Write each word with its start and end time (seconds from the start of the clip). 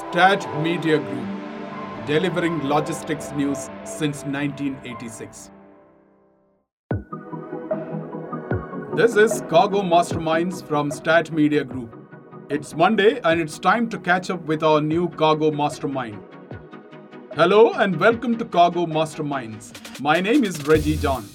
Stat 0.00 0.46
Media 0.62 0.98
Group, 0.98 2.06
delivering 2.06 2.62
logistics 2.66 3.32
news 3.32 3.68
since 3.84 4.24
1986. 4.24 5.50
This 8.96 9.16
is 9.16 9.42
Cargo 9.50 9.82
Masterminds 9.82 10.66
from 10.66 10.90
Stat 10.90 11.30
Media 11.32 11.64
Group. 11.64 11.94
It's 12.48 12.74
Monday 12.74 13.20
and 13.24 13.42
it's 13.42 13.58
time 13.58 13.90
to 13.90 13.98
catch 13.98 14.30
up 14.30 14.40
with 14.46 14.62
our 14.62 14.80
new 14.80 15.10
Cargo 15.10 15.50
Mastermind. 15.50 16.18
Hello 17.34 17.74
and 17.74 18.00
welcome 18.00 18.38
to 18.38 18.46
Cargo 18.46 18.86
Masterminds. 18.86 20.00
My 20.00 20.18
name 20.18 20.44
is 20.44 20.66
Reggie 20.66 20.96
John. 20.96 21.28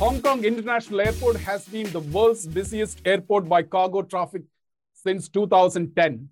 Hong 0.00 0.22
Kong 0.22 0.42
International 0.46 1.02
Airport 1.02 1.36
has 1.36 1.68
been 1.68 1.92
the 1.92 2.00
world's 2.00 2.46
busiest 2.46 3.02
airport 3.04 3.46
by 3.46 3.62
cargo 3.62 4.00
traffic 4.00 4.40
since 4.94 5.28
2010. 5.28 6.26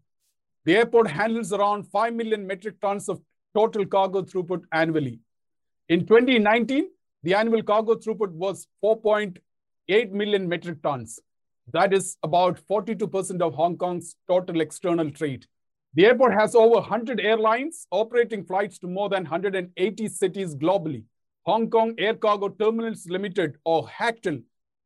The 0.65 0.75
airport 0.75 1.11
handles 1.11 1.53
around 1.53 1.87
5 1.89 2.15
million 2.15 2.47
metric 2.47 2.81
tons 2.81 3.11
of 3.11 3.21
total 3.55 3.85
cargo 3.85 4.23
throughput 4.23 4.63
annually. 4.73 5.21
In 5.91 6.07
2019, 6.07 6.89
the 7.23 7.35
annual 7.35 7.63
cargo 7.63 7.97
throughput 7.97 8.31
was 8.31 8.67
4.8 8.83 10.13
million 10.13 10.49
metric 10.49 10.83
tons. 10.83 11.21
That 11.71 11.93
is 11.93 12.17
about 12.23 12.59
42% 12.67 13.43
of 13.43 13.53
Hong 13.53 13.77
Kong's 13.77 14.17
total 14.27 14.63
external 14.63 15.11
trade. 15.11 15.45
The 15.93 16.07
airport 16.07 16.33
has 16.33 16.55
over 16.55 16.77
100 16.77 17.21
airlines 17.21 17.87
operating 17.91 18.47
flights 18.47 18.79
to 18.79 18.87
more 18.87 19.11
than 19.11 19.25
180 19.25 20.09
cities 20.09 20.55
globally. 20.57 21.05
Hong 21.49 21.71
Kong 21.71 21.95
Air 21.97 22.13
Cargo 22.13 22.51
Terminals 22.51 23.07
Limited, 23.09 23.57
or 23.65 23.89
HACTL, 23.89 24.43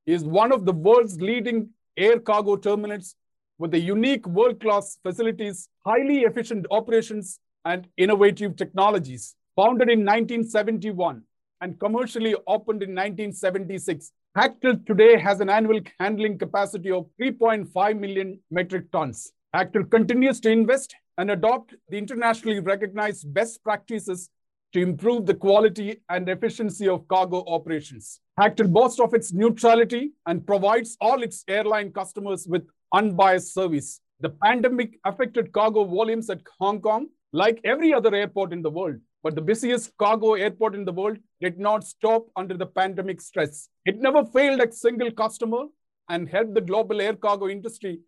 is 0.06 0.22
one 0.22 0.52
of 0.52 0.64
the 0.64 0.70
world's 0.72 1.20
leading 1.20 1.70
air 1.96 2.20
cargo 2.20 2.54
terminals 2.54 3.16
with 3.58 3.72
the 3.72 3.80
unique 3.80 4.24
world-class 4.28 4.96
facilities, 5.02 5.68
highly 5.84 6.20
efficient 6.20 6.64
operations, 6.70 7.40
and 7.64 7.88
innovative 7.96 8.54
technologies. 8.54 9.34
Founded 9.56 9.90
in 9.90 10.04
1971 10.06 11.24
and 11.62 11.80
commercially 11.80 12.36
opened 12.46 12.84
in 12.84 12.90
1976, 12.90 14.12
HACTL 14.38 14.86
today 14.86 15.18
has 15.18 15.40
an 15.40 15.50
annual 15.50 15.80
handling 15.98 16.38
capacity 16.38 16.92
of 16.92 17.08
3.5 17.20 17.98
million 17.98 18.38
metric 18.52 18.84
tons. 18.92 19.32
HACTL 19.52 19.90
continues 19.90 20.38
to 20.38 20.50
invest 20.50 20.94
and 21.18 21.32
adopt 21.32 21.74
the 21.88 21.98
internationally 21.98 22.60
recognized 22.60 23.34
best 23.34 23.64
practices 23.64 24.30
to 24.72 24.80
improve 24.80 25.26
the 25.26 25.34
quality 25.34 26.00
and 26.08 26.28
efficiency 26.28 26.88
of 26.88 27.06
cargo 27.08 27.44
operations. 27.46 28.20
HACTL 28.40 28.72
boasts 28.72 29.00
of 29.00 29.12
its 29.12 29.32
neutrality 29.32 30.12
and 30.26 30.46
provides 30.46 30.96
all 31.00 31.22
its 31.22 31.44
airline 31.48 31.92
customers 31.92 32.46
with 32.46 32.66
unbiased 32.94 33.52
service. 33.52 34.00
The 34.20 34.30
pandemic 34.30 34.98
affected 35.04 35.52
cargo 35.52 35.84
volumes 35.84 36.30
at 36.30 36.40
Hong 36.58 36.80
Kong 36.80 37.08
like 37.32 37.60
every 37.64 37.92
other 37.92 38.14
airport 38.14 38.52
in 38.52 38.62
the 38.62 38.70
world, 38.70 38.96
but 39.22 39.34
the 39.34 39.40
busiest 39.40 39.96
cargo 39.98 40.34
airport 40.34 40.74
in 40.74 40.84
the 40.84 40.92
world 40.92 41.18
did 41.40 41.58
not 41.58 41.84
stop 41.84 42.26
under 42.36 42.56
the 42.56 42.66
pandemic 42.66 43.20
stress. 43.20 43.68
It 43.84 44.00
never 44.00 44.24
failed 44.24 44.60
a 44.60 44.72
single 44.72 45.10
customer 45.10 45.64
and 46.08 46.28
helped 46.28 46.54
the 46.54 46.60
global 46.60 47.00
air 47.00 47.14
cargo 47.14 47.48
industry 47.48 48.00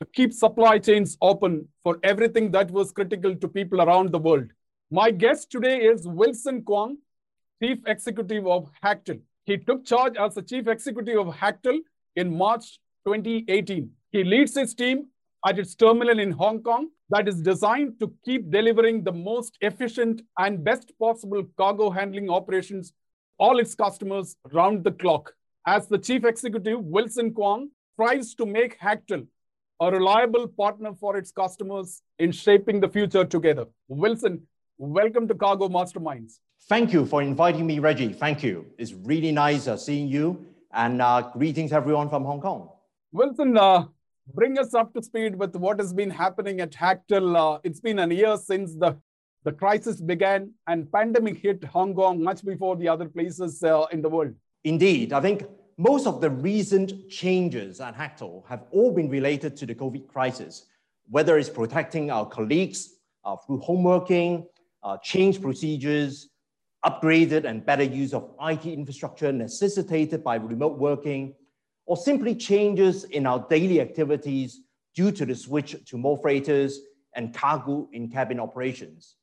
to 0.00 0.06
keep 0.14 0.32
supply 0.32 0.78
chains 0.78 1.16
open 1.20 1.68
for 1.82 1.98
everything 2.02 2.50
that 2.52 2.70
was 2.70 2.90
critical 2.90 3.34
to 3.36 3.48
people 3.48 3.82
around 3.82 4.12
the 4.12 4.18
world. 4.18 4.50
My 4.92 5.12
guest 5.12 5.52
today 5.52 5.82
is 5.82 6.04
Wilson 6.04 6.64
Kwong, 6.64 6.96
Chief 7.62 7.78
Executive 7.86 8.44
of 8.48 8.72
HACTL. 8.82 9.20
He 9.44 9.56
took 9.56 9.84
charge 9.84 10.16
as 10.16 10.34
the 10.34 10.42
Chief 10.42 10.66
Executive 10.66 11.28
of 11.28 11.32
HACTL 11.32 11.78
in 12.16 12.36
March 12.36 12.80
2018. 13.06 13.88
He 14.10 14.24
leads 14.24 14.56
his 14.56 14.74
team 14.74 15.06
at 15.46 15.60
its 15.60 15.76
terminal 15.76 16.18
in 16.18 16.32
Hong 16.32 16.60
Kong 16.64 16.88
that 17.08 17.28
is 17.28 17.40
designed 17.40 18.00
to 18.00 18.12
keep 18.24 18.50
delivering 18.50 19.04
the 19.04 19.12
most 19.12 19.56
efficient 19.60 20.22
and 20.40 20.64
best 20.64 20.90
possible 20.98 21.44
cargo 21.56 21.90
handling 21.90 22.28
operations 22.28 22.92
all 23.38 23.60
its 23.60 23.76
customers 23.76 24.34
round 24.52 24.82
the 24.82 24.90
clock. 24.90 25.32
As 25.68 25.86
the 25.86 25.98
chief 25.98 26.24
executive, 26.24 26.80
Wilson 26.80 27.32
Kwong 27.32 27.70
strives 27.94 28.34
to 28.34 28.44
make 28.44 28.76
HACTL 28.80 29.24
a 29.80 29.90
reliable 29.92 30.48
partner 30.48 30.92
for 30.98 31.16
its 31.16 31.30
customers 31.30 32.02
in 32.18 32.32
shaping 32.32 32.80
the 32.80 32.88
future 32.88 33.24
together. 33.24 33.66
Wilson, 33.88 34.42
welcome 34.80 35.28
to 35.28 35.34
Cargo 35.34 35.68
Masterminds. 35.68 36.38
Thank 36.66 36.90
you 36.90 37.04
for 37.04 37.20
inviting 37.20 37.66
me, 37.66 37.78
Reggie. 37.80 38.14
Thank 38.14 38.42
you. 38.42 38.64
It's 38.78 38.94
really 38.94 39.30
nice 39.30 39.68
uh, 39.68 39.76
seeing 39.76 40.08
you. 40.08 40.46
And 40.72 41.02
uh, 41.02 41.30
greetings, 41.34 41.72
everyone 41.72 42.08
from 42.08 42.24
Hong 42.24 42.40
Kong. 42.40 42.70
Wilson, 43.12 43.58
uh, 43.58 43.84
bring 44.32 44.58
us 44.58 44.72
up 44.72 44.94
to 44.94 45.02
speed 45.02 45.36
with 45.36 45.54
what 45.54 45.78
has 45.78 45.92
been 45.92 46.08
happening 46.08 46.60
at 46.60 46.70
HACTL. 46.70 47.56
Uh, 47.56 47.58
it's 47.62 47.80
been 47.80 47.98
a 47.98 48.08
year 48.08 48.38
since 48.38 48.74
the, 48.74 48.96
the 49.44 49.52
crisis 49.52 50.00
began 50.00 50.54
and 50.66 50.90
pandemic 50.90 51.36
hit 51.36 51.62
Hong 51.64 51.94
Kong 51.94 52.22
much 52.22 52.42
before 52.42 52.74
the 52.76 52.88
other 52.88 53.06
places 53.06 53.62
uh, 53.62 53.84
in 53.92 54.00
the 54.00 54.08
world. 54.08 54.32
Indeed. 54.64 55.12
I 55.12 55.20
think 55.20 55.44
most 55.76 56.06
of 56.06 56.22
the 56.22 56.30
recent 56.30 57.10
changes 57.10 57.82
at 57.82 57.94
HACTL 57.94 58.46
have 58.48 58.64
all 58.70 58.92
been 58.92 59.10
related 59.10 59.58
to 59.58 59.66
the 59.66 59.74
COVID 59.74 60.08
crisis, 60.08 60.64
whether 61.10 61.36
it's 61.36 61.50
protecting 61.50 62.10
our 62.10 62.24
colleagues 62.24 62.94
uh, 63.26 63.36
through 63.36 63.58
home 63.58 63.82
working, 63.82 64.46
uh, 64.82 64.96
change 64.98 65.40
procedures, 65.40 66.28
upgraded 66.84 67.44
and 67.44 67.64
better 67.64 67.82
use 67.82 68.14
of 68.14 68.30
IT 68.40 68.64
infrastructure 68.66 69.32
necessitated 69.32 70.24
by 70.24 70.36
remote 70.36 70.78
working, 70.78 71.34
or 71.86 71.96
simply 71.96 72.34
changes 72.34 73.04
in 73.04 73.26
our 73.26 73.46
daily 73.50 73.80
activities 73.80 74.60
due 74.94 75.12
to 75.12 75.26
the 75.26 75.34
switch 75.34 75.76
to 75.86 75.98
more 75.98 76.18
freighters 76.18 76.80
and 77.14 77.34
cargo 77.34 77.88
in 77.92 78.08
cabin 78.08 78.40
operations. 78.40 79.16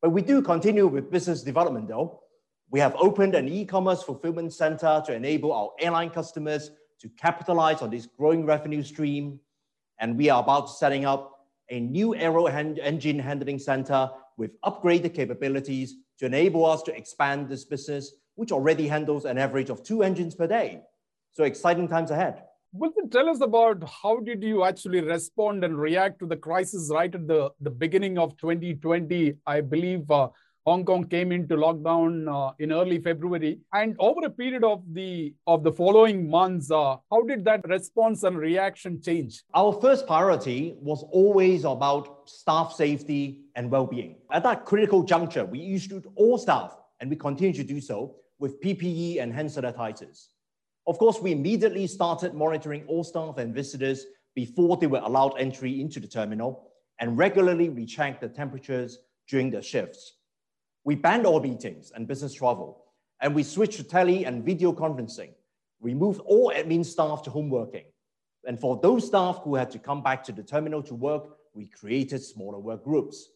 But 0.00 0.10
we 0.10 0.22
do 0.22 0.42
continue 0.42 0.86
with 0.86 1.10
business 1.10 1.42
development 1.42 1.88
though. 1.88 2.20
We 2.70 2.80
have 2.80 2.94
opened 2.96 3.34
an 3.34 3.48
e-commerce 3.48 4.02
fulfillment 4.02 4.52
center 4.52 5.02
to 5.06 5.14
enable 5.14 5.52
our 5.52 5.70
airline 5.80 6.10
customers 6.10 6.70
to 7.00 7.08
capitalize 7.10 7.82
on 7.82 7.90
this 7.90 8.06
growing 8.06 8.46
revenue 8.46 8.82
stream. 8.82 9.38
And 9.98 10.16
we 10.16 10.30
are 10.30 10.42
about 10.42 10.70
setting 10.70 11.04
up 11.04 11.46
a 11.70 11.80
new 11.80 12.14
aero 12.14 12.46
engine 12.46 13.18
handling 13.18 13.58
center 13.58 14.10
with 14.36 14.60
upgraded 14.62 15.14
capabilities 15.14 15.94
to 16.18 16.26
enable 16.26 16.64
us 16.64 16.82
to 16.82 16.96
expand 16.96 17.48
this 17.48 17.64
business, 17.64 18.14
which 18.34 18.52
already 18.52 18.88
handles 18.88 19.24
an 19.24 19.38
average 19.38 19.70
of 19.70 19.82
two 19.82 20.02
engines 20.02 20.34
per 20.34 20.46
day. 20.46 20.80
So 21.32 21.44
exciting 21.44 21.88
times 21.88 22.10
ahead. 22.10 22.42
Wilson, 22.72 23.08
tell 23.08 23.28
us 23.28 23.40
about 23.40 23.88
how 23.88 24.18
did 24.18 24.42
you 24.42 24.64
actually 24.64 25.00
respond 25.00 25.62
and 25.64 25.78
react 25.78 26.18
to 26.18 26.26
the 26.26 26.36
crisis 26.36 26.90
right 26.92 27.14
at 27.14 27.28
the, 27.28 27.50
the 27.60 27.70
beginning 27.70 28.18
of 28.18 28.36
2020? 28.36 29.34
I 29.46 29.60
believe 29.60 30.10
uh, 30.10 30.28
Hong 30.66 30.82
Kong 30.82 31.04
came 31.04 31.30
into 31.30 31.56
lockdown 31.56 32.26
uh, 32.26 32.54
in 32.58 32.72
early 32.72 32.98
February, 32.98 33.58
and 33.74 33.94
over 33.98 34.24
a 34.24 34.30
period 34.30 34.64
of 34.64 34.82
the 34.94 35.34
of 35.46 35.62
the 35.62 35.70
following 35.70 36.30
months, 36.30 36.70
uh, 36.70 36.96
how 37.10 37.20
did 37.20 37.44
that 37.44 37.68
response 37.68 38.22
and 38.22 38.38
reaction 38.38 39.02
change? 39.02 39.42
Our 39.52 39.78
first 39.78 40.06
priority 40.06 40.74
was 40.80 41.04
always 41.12 41.64
about 41.64 42.30
staff 42.30 42.72
safety 42.72 43.42
and 43.56 43.70
well-being. 43.70 44.16
At 44.32 44.44
that 44.44 44.64
critical 44.64 45.02
juncture, 45.02 45.44
we 45.44 45.74
issued 45.74 46.06
all 46.16 46.38
staff, 46.38 46.74
and 47.00 47.10
we 47.10 47.16
continue 47.16 47.52
to 47.52 47.64
do 47.64 47.78
so 47.78 48.16
with 48.38 48.58
PPE 48.62 49.20
and 49.20 49.34
hand 49.34 49.50
sanitizers. 49.50 50.28
Of 50.86 50.96
course, 50.96 51.20
we 51.20 51.32
immediately 51.32 51.86
started 51.86 52.32
monitoring 52.32 52.84
all 52.86 53.04
staff 53.04 53.36
and 53.36 53.54
visitors 53.54 54.06
before 54.34 54.78
they 54.78 54.86
were 54.86 55.02
allowed 55.04 55.34
entry 55.38 55.82
into 55.82 56.00
the 56.00 56.08
terminal, 56.08 56.70
and 57.00 57.18
regularly 57.18 57.68
rechecked 57.68 58.22
the 58.22 58.28
temperatures 58.28 59.00
during 59.28 59.50
the 59.50 59.60
shifts. 59.60 60.14
We 60.84 60.94
banned 60.94 61.26
all 61.26 61.40
meetings 61.40 61.92
and 61.94 62.06
business 62.06 62.34
travel, 62.34 62.84
and 63.20 63.34
we 63.34 63.42
switched 63.42 63.78
to 63.78 63.84
tele 63.84 64.24
and 64.24 64.44
video 64.44 64.72
conferencing. 64.72 65.32
We 65.80 65.94
moved 65.94 66.20
all 66.20 66.52
admin 66.54 66.84
staff 66.84 67.22
to 67.22 67.30
home 67.30 67.48
working. 67.48 67.84
And 68.46 68.60
for 68.60 68.78
those 68.82 69.06
staff 69.06 69.40
who 69.42 69.54
had 69.54 69.70
to 69.70 69.78
come 69.78 70.02
back 70.02 70.22
to 70.24 70.32
the 70.32 70.42
terminal 70.42 70.82
to 70.82 70.94
work, 70.94 71.36
we 71.54 71.66
created 71.66 72.22
smaller 72.22 72.58
work 72.58 72.84
groups. 72.84 73.30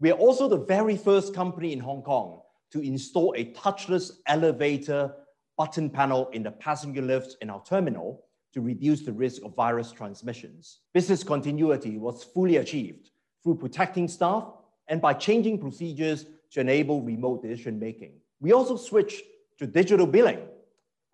We 0.00 0.10
are 0.10 0.18
also 0.18 0.48
the 0.48 0.64
very 0.64 0.96
first 0.96 1.34
company 1.34 1.72
in 1.72 1.80
Hong 1.80 2.02
Kong 2.02 2.40
to 2.72 2.80
install 2.80 3.34
a 3.36 3.52
touchless 3.52 4.12
elevator 4.26 5.12
button 5.58 5.90
panel 5.90 6.28
in 6.28 6.42
the 6.42 6.52
passenger 6.52 7.02
lift 7.02 7.36
in 7.42 7.50
our 7.50 7.62
terminal 7.64 8.24
to 8.54 8.60
reduce 8.60 9.02
the 9.02 9.12
risk 9.12 9.42
of 9.44 9.54
virus 9.54 9.92
transmissions. 9.92 10.80
Business 10.94 11.22
continuity 11.22 11.98
was 11.98 12.24
fully 12.24 12.56
achieved 12.56 13.10
through 13.42 13.56
protecting 13.56 14.08
staff 14.08 14.44
and 14.86 15.02
by 15.02 15.12
changing 15.12 15.58
procedures 15.58 16.26
to 16.52 16.60
enable 16.60 17.02
remote 17.02 17.42
decision 17.42 17.78
making. 17.78 18.12
We 18.40 18.52
also 18.52 18.76
switched 18.76 19.22
to 19.58 19.66
digital 19.66 20.06
billing, 20.06 20.40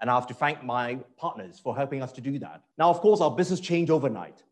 and 0.01 0.11
I 0.11 0.15
have 0.15 0.27
to 0.29 0.35
thank 0.35 0.63
my 0.63 0.97
partners 1.17 1.59
for 1.59 1.75
helping 1.75 2.03
us 2.03 2.13
to 2.13 2.21
do 2.21 2.39
that. 2.41 2.63
Now, 2.79 2.91
of 2.91 3.01
course, 3.01 3.21
our 3.21 3.31
business 3.31 3.61
changed 3.61 3.91
overnight. 3.91 4.43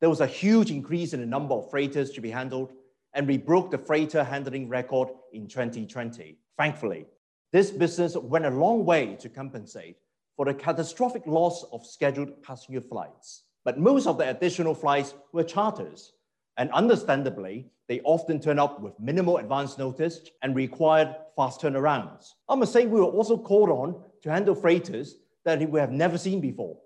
There 0.00 0.10
was 0.10 0.20
a 0.20 0.26
huge 0.26 0.70
increase 0.70 1.12
in 1.12 1.20
the 1.20 1.26
number 1.26 1.54
of 1.54 1.70
freighters 1.70 2.10
to 2.12 2.20
be 2.20 2.30
handled, 2.30 2.72
and 3.12 3.26
we 3.26 3.36
broke 3.36 3.70
the 3.70 3.78
freighter 3.78 4.22
handling 4.22 4.68
record 4.68 5.08
in 5.32 5.46
2020. 5.46 6.38
Thankfully, 6.56 7.06
this 7.52 7.70
business 7.70 8.16
went 8.16 8.46
a 8.46 8.50
long 8.50 8.84
way 8.84 9.16
to 9.20 9.28
compensate 9.28 9.96
for 10.36 10.46
the 10.46 10.54
catastrophic 10.54 11.26
loss 11.26 11.64
of 11.72 11.84
scheduled 11.84 12.42
passenger 12.42 12.80
flights. 12.80 13.42
But 13.64 13.78
most 13.78 14.06
of 14.06 14.16
the 14.16 14.30
additional 14.30 14.74
flights 14.74 15.14
were 15.32 15.44
charters. 15.44 16.12
And 16.60 16.70
understandably, 16.72 17.70
they 17.88 18.02
often 18.02 18.38
turn 18.38 18.58
up 18.58 18.82
with 18.82 18.92
minimal 19.00 19.38
advance 19.38 19.78
notice 19.78 20.20
and 20.42 20.54
required 20.54 21.16
fast 21.34 21.62
turnarounds. 21.62 22.32
I 22.50 22.54
must 22.54 22.74
say, 22.74 22.84
we 22.84 23.00
were 23.00 23.06
also 23.06 23.38
called 23.38 23.70
on 23.70 23.98
to 24.20 24.30
handle 24.30 24.54
freighters 24.54 25.16
that 25.46 25.66
we 25.70 25.80
have 25.80 25.90
never 25.90 26.18
seen 26.18 26.38
before, 26.38 26.76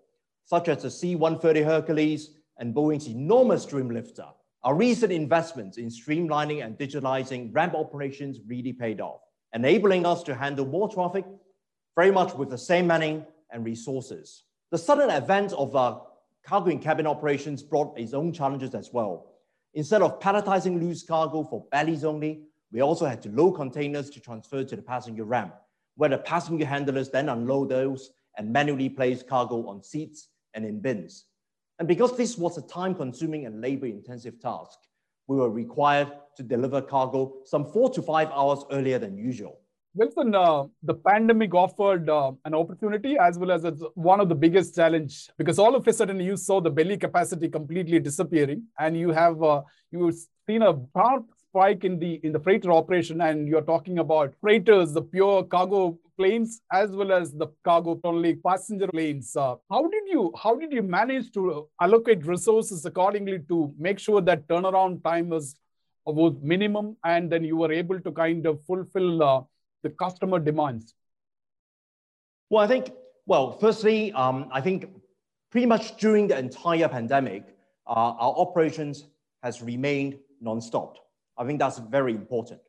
such 0.44 0.68
as 0.68 0.84
the 0.84 0.90
C-130 0.92 1.64
Hercules 1.64 2.36
and 2.58 2.72
Boeing's 2.72 3.08
enormous 3.08 3.66
Dreamlifter. 3.66 4.28
Our 4.62 4.76
recent 4.76 5.10
investments 5.10 5.76
in 5.76 5.88
streamlining 5.88 6.64
and 6.64 6.78
digitalizing 6.78 7.52
ramp 7.52 7.74
operations 7.74 8.38
really 8.46 8.72
paid 8.72 9.00
off, 9.00 9.22
enabling 9.54 10.06
us 10.06 10.22
to 10.22 10.36
handle 10.36 10.66
more 10.66 10.88
traffic 10.88 11.24
very 11.96 12.12
much 12.12 12.32
with 12.34 12.48
the 12.48 12.58
same 12.58 12.86
manning 12.86 13.26
and 13.50 13.64
resources. 13.64 14.44
The 14.70 14.78
sudden 14.78 15.10
advent 15.10 15.52
of 15.52 15.74
uh, 15.74 15.98
cargo 16.44 16.70
and 16.70 16.80
cabin 16.80 17.08
operations 17.08 17.60
brought 17.60 17.98
its 17.98 18.14
own 18.14 18.32
challenges 18.32 18.76
as 18.76 18.92
well. 18.92 19.33
Instead 19.74 20.02
of 20.02 20.20
palletizing 20.20 20.80
loose 20.80 21.02
cargo 21.02 21.42
for 21.42 21.66
bellies 21.72 22.04
only, 22.04 22.44
we 22.72 22.80
also 22.80 23.06
had 23.06 23.20
to 23.22 23.28
load 23.30 23.52
containers 23.52 24.08
to 24.10 24.20
transfer 24.20 24.62
to 24.64 24.76
the 24.76 24.82
passenger 24.82 25.24
ramp, 25.24 25.54
where 25.96 26.10
the 26.10 26.18
passenger 26.18 26.64
handlers 26.64 27.10
then 27.10 27.28
unload 27.28 27.68
those 27.68 28.10
and 28.36 28.52
manually 28.52 28.88
place 28.88 29.22
cargo 29.22 29.66
on 29.66 29.82
seats 29.82 30.28
and 30.54 30.64
in 30.64 30.80
bins. 30.80 31.26
And 31.78 31.88
because 31.88 32.16
this 32.16 32.38
was 32.38 32.56
a 32.56 32.62
time 32.62 32.94
consuming 32.94 33.46
and 33.46 33.60
labor 33.60 33.86
intensive 33.86 34.40
task, 34.40 34.78
we 35.26 35.36
were 35.36 35.50
required 35.50 36.12
to 36.36 36.42
deliver 36.42 36.80
cargo 36.80 37.34
some 37.44 37.64
four 37.64 37.90
to 37.90 38.02
five 38.02 38.30
hours 38.30 38.64
earlier 38.70 38.98
than 38.98 39.16
usual. 39.16 39.60
Wilson, 39.96 40.35
uh, 40.35 40.64
the 40.82 40.94
pandemic 40.94 41.55
offered 41.55 42.11
uh, 42.11 42.32
an 42.44 42.52
opportunity 42.52 43.17
as 43.17 43.38
well 43.38 43.52
as 43.52 43.64
one 43.94 44.19
of 44.19 44.29
the 44.29 44.35
biggest 44.35 44.75
challenge 44.75 45.29
because 45.38 45.56
all 45.56 45.76
of 45.76 45.87
a 45.87 45.93
sudden 45.93 46.19
you 46.19 46.37
saw 46.37 46.61
the 46.61 46.70
belly 46.70 46.96
capacity 46.96 47.49
completely 47.49 48.00
disappearing, 48.00 48.64
and 48.81 48.96
you 48.96 49.11
have 49.11 49.41
uh, 49.41 49.62
you 49.93 50.12
seen 50.49 50.62
a 50.62 50.75
sharp 50.96 51.26
spike 51.49 51.85
in 51.85 52.00
the 52.00 52.14
in 52.25 52.32
the 52.32 52.41
freighter 52.41 52.73
operation, 52.73 53.20
and 53.20 53.46
you're 53.46 53.62
talking 53.62 54.00
about 54.00 54.35
freighters, 54.41 54.93
the 54.93 55.02
pure 55.02 55.44
cargo 55.44 55.96
planes 56.17 56.61
as 56.73 56.91
well 56.91 57.12
as 57.12 57.32
the 57.32 57.46
cargo 57.62 58.00
only 58.02 58.35
passenger 58.35 58.88
planes. 58.88 59.37
Uh, 59.37 59.55
how 59.70 59.82
did 59.87 60.02
you 60.08 60.32
how 60.43 60.56
did 60.56 60.73
you 60.73 60.82
manage 60.82 61.31
to 61.35 61.69
allocate 61.81 62.26
resources 62.26 62.85
accordingly 62.85 63.38
to 63.46 63.73
make 63.79 64.00
sure 64.00 64.20
that 64.20 64.49
turnaround 64.49 65.05
time 65.05 65.29
was 65.29 65.55
was 66.05 66.35
minimum, 66.43 66.96
and 67.05 67.31
then 67.31 67.44
you 67.44 67.56
were 67.56 67.73
able 67.73 68.00
to 68.00 68.11
kind 68.11 68.44
of 68.44 68.61
fulfill 68.67 69.23
uh, 69.23 69.41
the 69.84 69.90
customer 69.90 70.40
demands? 70.40 70.94
Well, 72.50 72.64
I 72.64 72.66
think, 72.66 72.90
well, 73.26 73.52
firstly, 73.52 74.12
um, 74.12 74.48
I 74.50 74.60
think 74.60 74.90
pretty 75.52 75.66
much 75.66 75.96
during 75.98 76.26
the 76.26 76.36
entire 76.36 76.88
pandemic, 76.88 77.44
uh, 77.86 77.90
our 78.25 78.34
operations 78.36 79.04
has 79.44 79.62
remained 79.62 80.19
non-stopped. 80.40 80.98
I 81.38 81.44
think 81.44 81.58
that's 81.60 81.78
very 81.78 82.12
important. 82.12 82.60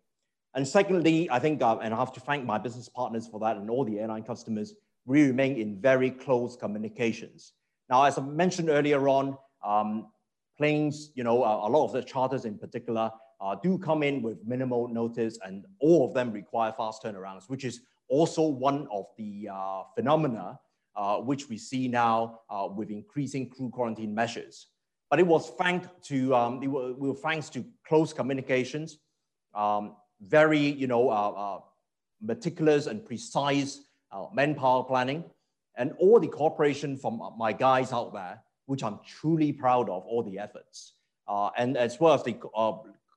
And 0.55 0.67
secondly, 0.67 1.29
I 1.31 1.39
think, 1.39 1.61
uh, 1.61 1.77
and 1.77 1.93
I 1.93 1.97
have 1.97 2.13
to 2.13 2.19
thank 2.19 2.45
my 2.45 2.57
business 2.57 2.89
partners 2.89 3.27
for 3.27 3.39
that 3.39 3.57
and 3.57 3.69
all 3.69 3.85
the 3.85 3.99
airline 3.99 4.23
customers, 4.23 4.73
we 5.05 5.23
remain 5.23 5.57
in 5.57 5.79
very 5.79 6.11
close 6.11 6.55
communications. 6.55 7.53
Now, 7.89 8.03
as 8.03 8.17
I 8.17 8.21
mentioned 8.21 8.69
earlier 8.69 9.07
on, 9.07 9.37
um, 9.63 10.07
planes, 10.57 11.11
you 11.15 11.23
know, 11.23 11.43
a 11.43 11.69
lot 11.69 11.85
of 11.85 11.93
the 11.93 12.01
charters 12.01 12.45
in 12.45 12.57
particular 12.57 13.11
uh, 13.41 13.55
do 13.55 13.77
come 13.77 14.03
in 14.03 14.21
with 14.21 14.37
minimal 14.45 14.87
notice 14.87 15.37
and 15.45 15.65
all 15.79 16.07
of 16.07 16.13
them 16.13 16.31
require 16.31 16.71
fast 16.71 17.03
turnarounds, 17.03 17.49
which 17.49 17.65
is 17.65 17.81
also 18.07 18.41
one 18.47 18.87
of 18.91 19.05
the 19.17 19.49
uh, 19.51 19.83
phenomena 19.95 20.59
uh, 20.95 21.17
which 21.17 21.49
we 21.49 21.57
see 21.57 21.87
now 21.87 22.39
uh, 22.49 22.67
with 22.73 22.89
increasing 22.89 23.49
crew 23.49 23.69
quarantine 23.69 24.13
measures. 24.13 24.67
But 25.09 25.19
it 25.19 25.27
was 25.27 25.49
thanks 25.51 25.87
to, 26.03 26.33
um, 26.33 26.63
it 26.63 26.67
we 26.67 27.13
thanks 27.15 27.49
to 27.49 27.65
close 27.87 28.13
communications, 28.13 28.97
um, 29.53 29.95
very, 30.21 30.59
you 30.59 30.87
know, 30.87 31.09
uh, 31.09 31.29
uh, 31.29 31.59
meticulous 32.21 32.87
and 32.87 33.05
precise 33.05 33.81
manpower 34.33 34.81
planning, 34.85 35.25
and 35.75 35.91
all 35.99 36.21
the 36.21 36.27
cooperation 36.27 36.97
from 36.97 37.21
my 37.37 37.51
guys 37.51 37.91
out 37.91 38.13
there, 38.13 38.41
which 38.65 38.81
I'm 38.81 38.99
truly 39.05 39.51
proud 39.51 39.89
of 39.89 40.05
all 40.05 40.23
the 40.23 40.39
efforts. 40.39 40.93
Uh, 41.27 41.49
and 41.57 41.75
as 41.75 41.99
well 41.99 42.13
as 42.13 42.23
the 42.23 42.37
uh, 42.55 42.73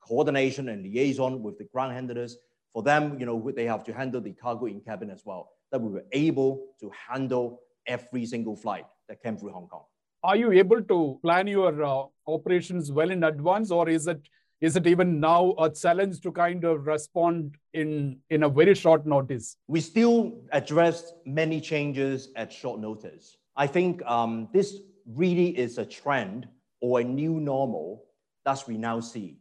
coordination 0.09 0.69
and 0.69 0.83
liaison 0.83 1.43
with 1.43 1.57
the 1.59 1.65
ground 1.65 1.93
handlers. 1.93 2.37
For 2.73 2.83
them, 2.83 3.19
you 3.19 3.25
know, 3.25 3.51
they 3.55 3.65
have 3.65 3.83
to 3.85 3.93
handle 3.93 4.21
the 4.21 4.33
cargo 4.33 4.65
in 4.65 4.81
cabin 4.81 5.09
as 5.09 5.21
well, 5.25 5.51
that 5.71 5.81
we 5.81 5.89
were 5.89 6.05
able 6.11 6.67
to 6.81 6.91
handle 7.07 7.61
every 7.87 8.25
single 8.25 8.55
flight 8.55 8.85
that 9.07 9.21
came 9.23 9.37
through 9.37 9.51
Hong 9.51 9.67
Kong. 9.67 9.83
Are 10.23 10.35
you 10.35 10.51
able 10.51 10.81
to 10.81 11.19
plan 11.23 11.47
your 11.47 11.83
uh, 11.83 12.03
operations 12.27 12.91
well 12.91 13.09
in 13.09 13.23
advance, 13.23 13.71
or 13.71 13.87
is 13.87 14.07
it 14.07 14.21
is 14.61 14.75
it 14.75 14.87
even 14.87 15.21
now 15.21 15.55
a 15.57 15.69
challenge 15.69 16.19
to 16.21 16.31
kind 16.33 16.65
of 16.65 16.85
respond 16.85 17.55
in 17.73 18.19
in 18.29 18.43
a 18.43 18.49
very 18.49 18.75
short 18.75 19.05
notice? 19.05 19.55
We 19.67 19.79
still 19.79 20.41
address 20.51 21.13
many 21.25 21.61
changes 21.61 22.29
at 22.35 22.51
short 22.51 22.81
notice. 22.81 23.37
I 23.55 23.67
think 23.67 24.03
um, 24.05 24.49
this 24.53 24.79
really 25.05 25.57
is 25.57 25.77
a 25.77 25.85
trend 25.85 26.47
or 26.81 26.99
a 26.99 27.03
new 27.03 27.39
normal 27.39 28.03
that 28.45 28.63
we 28.67 28.77
now 28.77 28.99
see. 28.99 29.37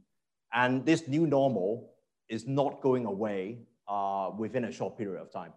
And 0.53 0.85
this 0.85 1.09
new 1.09 1.27
normal 1.27 1.91
is 2.29 2.47
not 2.47 2.81
going 2.81 3.07
away 3.07 3.59
uh, 3.87 4.31
within 4.37 4.65
a 4.65 4.73
short 4.73 4.97
period 4.97 5.21
of 5.21 5.33
time. 5.33 5.53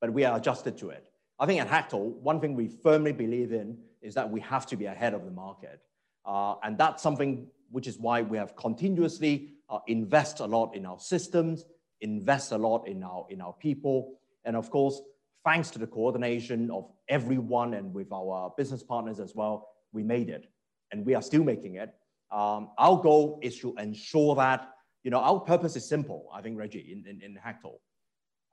But 0.00 0.12
we 0.12 0.24
are 0.24 0.36
adjusted 0.36 0.78
to 0.78 0.90
it. 0.90 1.10
I 1.38 1.46
think 1.46 1.60
at 1.60 1.68
Hactl, 1.68 2.14
one 2.16 2.40
thing 2.40 2.54
we 2.54 2.68
firmly 2.68 3.12
believe 3.12 3.52
in 3.52 3.78
is 4.02 4.14
that 4.14 4.30
we 4.30 4.40
have 4.40 4.66
to 4.66 4.76
be 4.76 4.86
ahead 4.86 5.14
of 5.14 5.24
the 5.24 5.30
market. 5.30 5.80
Uh, 6.24 6.54
and 6.62 6.76
that's 6.76 7.02
something 7.02 7.46
which 7.70 7.86
is 7.86 7.98
why 7.98 8.22
we 8.22 8.36
have 8.36 8.56
continuously 8.56 9.54
uh, 9.68 9.78
invest 9.86 10.40
a 10.40 10.44
lot 10.44 10.74
in 10.74 10.84
our 10.84 10.98
systems, 10.98 11.64
invest 12.00 12.52
a 12.52 12.58
lot 12.58 12.86
in 12.86 13.02
our, 13.02 13.26
in 13.30 13.40
our 13.40 13.54
people. 13.54 14.18
And 14.44 14.56
of 14.56 14.70
course, 14.70 15.00
thanks 15.44 15.70
to 15.70 15.78
the 15.78 15.86
coordination 15.86 16.70
of 16.70 16.90
everyone 17.08 17.74
and 17.74 17.94
with 17.94 18.12
our 18.12 18.52
business 18.56 18.82
partners 18.82 19.20
as 19.20 19.34
well, 19.34 19.68
we 19.92 20.02
made 20.02 20.28
it. 20.28 20.50
And 20.92 21.06
we 21.06 21.14
are 21.14 21.22
still 21.22 21.44
making 21.44 21.76
it. 21.76 21.94
Um, 22.30 22.70
our 22.78 23.00
goal 23.00 23.40
is 23.42 23.58
to 23.60 23.74
ensure 23.76 24.36
that, 24.36 24.70
you 25.02 25.10
know, 25.10 25.18
our 25.18 25.40
purpose 25.40 25.76
is 25.76 25.88
simple, 25.88 26.28
I 26.32 26.40
think, 26.42 26.58
Reggie, 26.58 26.92
in, 26.92 27.06
in, 27.08 27.22
in. 27.22 27.38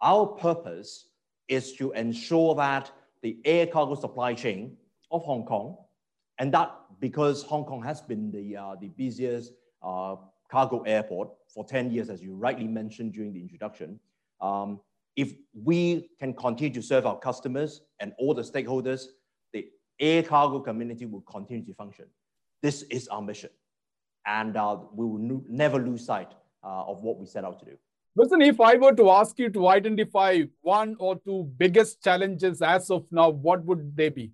Our 0.01 0.25
purpose 0.25 1.07
is 1.47 1.73
to 1.73 1.91
ensure 1.91 2.55
that 2.55 2.91
the 3.21 3.37
air 3.45 3.67
cargo 3.67 3.95
supply 3.95 4.33
chain 4.33 4.77
of 5.11 5.23
Hong 5.23 5.45
Kong, 5.45 5.77
and 6.39 6.53
that 6.53 6.75
because 6.99 7.43
Hong 7.43 7.65
Kong 7.65 7.83
has 7.83 8.01
been 8.01 8.31
the, 8.31 8.57
uh, 8.57 8.75
the 8.79 8.89
busiest 8.89 9.53
uh, 9.83 10.15
cargo 10.49 10.81
airport 10.81 11.29
for 11.47 11.63
10 11.63 11.91
years, 11.91 12.09
as 12.09 12.21
you 12.21 12.35
rightly 12.35 12.67
mentioned 12.67 13.13
during 13.13 13.33
the 13.33 13.41
introduction, 13.41 13.99
um, 14.41 14.79
if 15.15 15.33
we 15.63 16.09
can 16.19 16.33
continue 16.33 16.73
to 16.73 16.81
serve 16.81 17.05
our 17.05 17.17
customers 17.17 17.81
and 17.99 18.13
all 18.19 18.33
the 18.33 18.43
stakeholders, 18.43 19.05
the 19.51 19.67
air 19.99 20.21
cargo 20.21 20.59
community 20.59 21.05
will 21.05 21.21
continue 21.21 21.65
to 21.65 21.73
function. 21.73 22.05
This 22.61 22.83
is 22.83 23.07
our 23.07 23.21
mission 23.21 23.49
and 24.27 24.57
uh, 24.57 24.77
we 24.93 25.05
will 25.05 25.41
never 25.49 25.79
lose 25.79 26.05
sight 26.05 26.31
uh, 26.63 26.83
of 26.83 27.01
what 27.01 27.17
we 27.17 27.25
set 27.25 27.43
out 27.43 27.59
to 27.59 27.65
do. 27.65 27.77
Listen, 28.15 28.41
if 28.41 28.59
I 28.59 28.75
were 28.75 28.93
to 28.93 29.09
ask 29.11 29.37
you 29.39 29.49
to 29.49 29.67
identify 29.67 30.41
one 30.61 30.95
or 30.99 31.19
two 31.19 31.51
biggest 31.57 32.03
challenges 32.03 32.61
as 32.61 32.89
of 32.89 33.05
now, 33.11 33.29
what 33.29 33.63
would 33.65 33.95
they 33.95 34.09
be? 34.09 34.31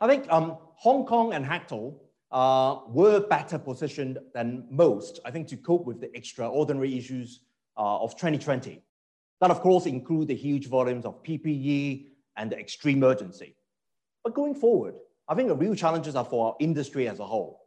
I 0.00 0.06
think 0.06 0.30
um, 0.30 0.56
Hong 0.76 1.04
Kong 1.04 1.32
and 1.32 1.44
Hactl 1.44 1.94
uh, 2.30 2.78
were 2.88 3.20
better 3.20 3.58
positioned 3.58 4.18
than 4.34 4.66
most, 4.70 5.20
I 5.24 5.30
think, 5.30 5.48
to 5.48 5.56
cope 5.56 5.84
with 5.84 6.00
the 6.00 6.16
extraordinary 6.16 6.96
issues 6.96 7.40
uh, 7.76 7.98
of 7.98 8.14
2020. 8.14 8.82
That, 9.40 9.50
of 9.50 9.60
course, 9.60 9.86
include 9.86 10.28
the 10.28 10.34
huge 10.34 10.68
volumes 10.68 11.04
of 11.04 11.22
PPE 11.22 12.06
and 12.36 12.50
the 12.50 12.58
extreme 12.58 13.02
urgency. 13.02 13.56
But 14.22 14.34
going 14.34 14.54
forward, 14.54 14.94
I 15.28 15.34
think 15.34 15.48
the 15.48 15.56
real 15.56 15.74
challenges 15.74 16.14
are 16.14 16.24
for 16.24 16.48
our 16.48 16.56
industry 16.60 17.08
as 17.08 17.18
a 17.18 17.26
whole. 17.26 17.65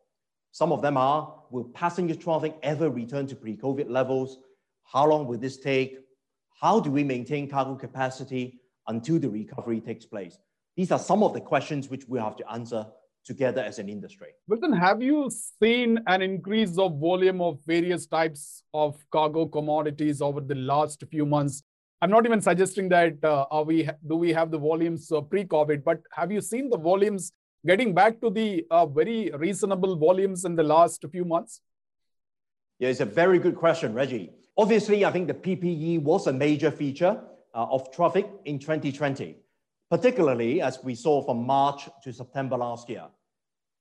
Some 0.52 0.72
of 0.72 0.82
them 0.82 0.98
are, 0.98 1.36
will 1.52 1.66
passenger 1.66 2.16
traffic 2.16 2.56
ever 2.64 2.90
return 2.90 3.28
to 3.28 3.36
pre-COVID 3.36 3.90
levels? 3.90 4.38
How 4.84 5.08
long 5.08 5.28
will 5.28 5.38
this 5.38 5.58
take? 5.58 6.00
How 6.60 6.80
do 6.80 6.90
we 6.92 7.04
maintain 7.04 7.50
cargo 7.50 7.76
capacity 7.76 8.60
until 8.88 9.20
the 9.20 9.30
recovery 9.30 9.80
takes 9.80 10.06
place? 10.06 10.38
These 10.76 10.92
are 10.92 11.00
some 11.00 11.24
of 11.24 11.34
the 11.34 11.42
questions 11.42 11.90
which 11.90 12.08
we 12.08 12.20
have 12.20 12.36
to 12.38 12.52
answer 12.52 12.86
together 13.26 13.62
as 13.62 13.80
an 13.80 13.90
industry. 13.90 14.30
Wilson, 14.48 14.74
have 14.74 15.02
you 15.02 15.30
seen 15.62 16.00
an 16.08 16.22
increase 16.22 16.78
of 16.78 17.00
volume 17.00 17.42
of 17.42 17.60
various 17.66 18.08
types 18.08 18.64
of 18.74 18.98
cargo 19.12 19.46
commodities 19.46 20.22
over 20.22 20.42
the 20.42 20.56
last 20.56 21.04
few 21.12 21.26
months? 21.26 21.64
I'm 22.02 22.10
not 22.10 22.26
even 22.26 22.42
suggesting 22.42 22.90
that 22.90 23.24
uh, 23.24 23.46
are 23.52 23.64
we 23.64 23.90
do 24.08 24.16
we 24.16 24.32
have 24.32 24.52
the 24.52 24.58
volumes 24.58 25.12
uh, 25.12 25.22
pre-COVID, 25.22 25.84
but 25.84 26.02
have 26.14 26.32
you 26.32 26.42
seen 26.42 26.70
the 26.70 26.78
volumes 26.78 27.34
getting 27.66 27.94
back 27.94 28.22
to 28.22 28.30
the 28.30 28.66
uh, 28.72 28.86
very 28.86 29.32
reasonable 29.36 29.96
volumes 29.96 30.46
in 30.46 30.56
the 30.56 30.64
last 30.64 31.06
few 31.12 31.26
months? 31.26 31.62
Yeah, 32.80 32.90
it's 32.90 33.02
a 33.02 33.06
very 33.06 33.40
good 33.40 33.56
question, 33.56 33.94
Reggie. 33.94 34.32
Obviously, 34.58 35.06
I 35.06 35.12
think 35.12 35.28
the 35.28 35.34
PPE 35.34 36.02
was 36.02 36.28
a 36.28 36.34
major 36.34 36.72
feature 36.72 37.22
uh, 37.54 37.66
of 37.70 37.92
traffic 37.92 38.30
in 38.46 38.60
2020, 38.60 39.38
particularly 39.90 40.62
as 40.62 40.84
we 40.84 40.96
saw 40.96 41.22
from 41.22 41.46
March 41.46 41.90
to 42.04 42.14
September 42.14 42.58
last 42.58 42.90
year. 42.90 43.06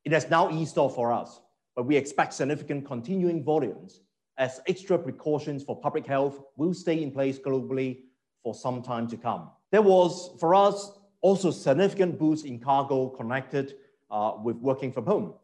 It 0.05 0.13
has 0.13 0.31
now 0.31 0.51
eased 0.51 0.79
off 0.79 0.95
for 0.95 1.13
us, 1.13 1.41
but 1.77 1.85
we 1.85 1.97
expect 1.97 2.35
significant 2.35 2.87
continuing 2.87 3.45
volumes 3.45 4.01
as 4.39 4.61
extra 4.69 4.99
precautions 4.99 5.65
for 5.65 5.81
public 5.81 6.07
health 6.07 6.41
will 6.57 6.73
stay 6.73 7.03
in 7.03 7.11
place 7.11 7.39
globally 7.39 8.05
for 8.43 8.55
some 8.55 8.83
time 8.83 9.09
to 9.09 9.17
come. 9.17 9.51
There 9.73 9.83
was, 9.83 10.37
for 10.41 10.55
us, 10.55 10.98
also 11.21 11.51
significant 11.51 12.19
boost 12.19 12.45
in 12.45 12.59
cargo 12.59 13.09
connected 13.09 13.75
uh, 14.11 14.33
with 14.43 14.57
working 14.57 14.93
from 14.93 15.07
home, 15.07 15.35